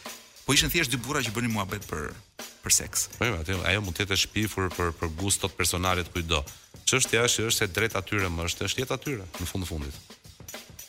[0.50, 2.08] Po ishin thjesht dy burra që bënin muhabet për
[2.60, 3.04] për seks.
[3.14, 6.40] Po jo, atë ajo mund të jetë shpifur për për gustot personale të kujtdo.
[6.90, 10.00] Çështja është është se drejt atyre më është, është jeta atyre në fund të fundit.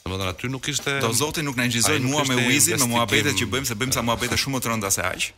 [0.07, 3.45] Domethënë aty nuk ishte Do Zoti nuk na injizoi mua me Uizin me muhabetet që
[3.53, 5.29] bëjmë, se bëjmë sa muhabete shumë të rënda se aq.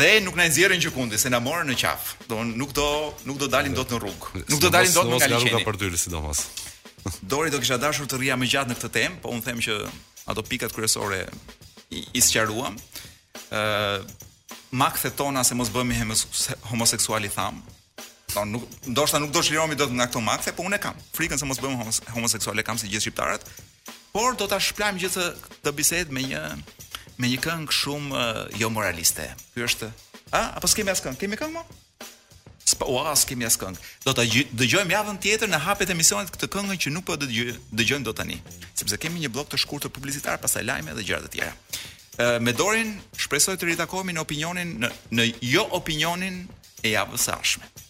[0.00, 2.08] Dhe nuk na nxjerrin që kundi, se na morën në qaf.
[2.32, 2.88] Do nuk do
[3.28, 4.44] nuk do dalim dot në rrugë.
[4.48, 5.28] Nuk do dalim dot me kaliçeni.
[5.28, 6.46] Do të shkojmë për dy, sidomos.
[7.34, 9.76] Dori do kisha dashur të rria më gjatë në këtë temë, po un them që
[10.32, 11.26] ato pikat kryesore
[11.90, 12.80] i, i sqaruam
[14.70, 16.14] makthe tona se mos bëhemi
[16.70, 17.62] Homoseksuali tham.
[18.26, 20.96] Do po, nuk ndoshta nuk do shliromi dot nga këto makthe, po unë kam.
[21.16, 21.82] Frikën se mos bëhemi
[22.14, 23.44] homoseksual e kam si gjithë shqiptarët.
[24.12, 26.40] Por do ta shplajm gjithë të, të bisedë me një
[27.20, 29.26] me një këngë shumë uh, jo moraliste.
[29.52, 29.90] Ky është
[30.32, 31.20] a apo s'kemi as këngë?
[31.20, 31.62] Kemi këngë mo?
[32.72, 33.78] Spa, ua, s'kemi as këngë.
[34.06, 37.78] Do ta dëgjojmë javën tjetër në hapet e misionit këtë këngën që nuk po dëgjojmë
[37.82, 38.40] dëgjojmë dot tani,
[38.72, 41.52] sepse kemi një blok të shkurtër publicitar, pasaj lajme dhe gjëra të tjera
[42.20, 42.90] ë me dorën
[43.22, 46.42] shpresoj të ritakohemi në opinionin në, në jo opinionin
[46.84, 47.88] e javës së ardhshme.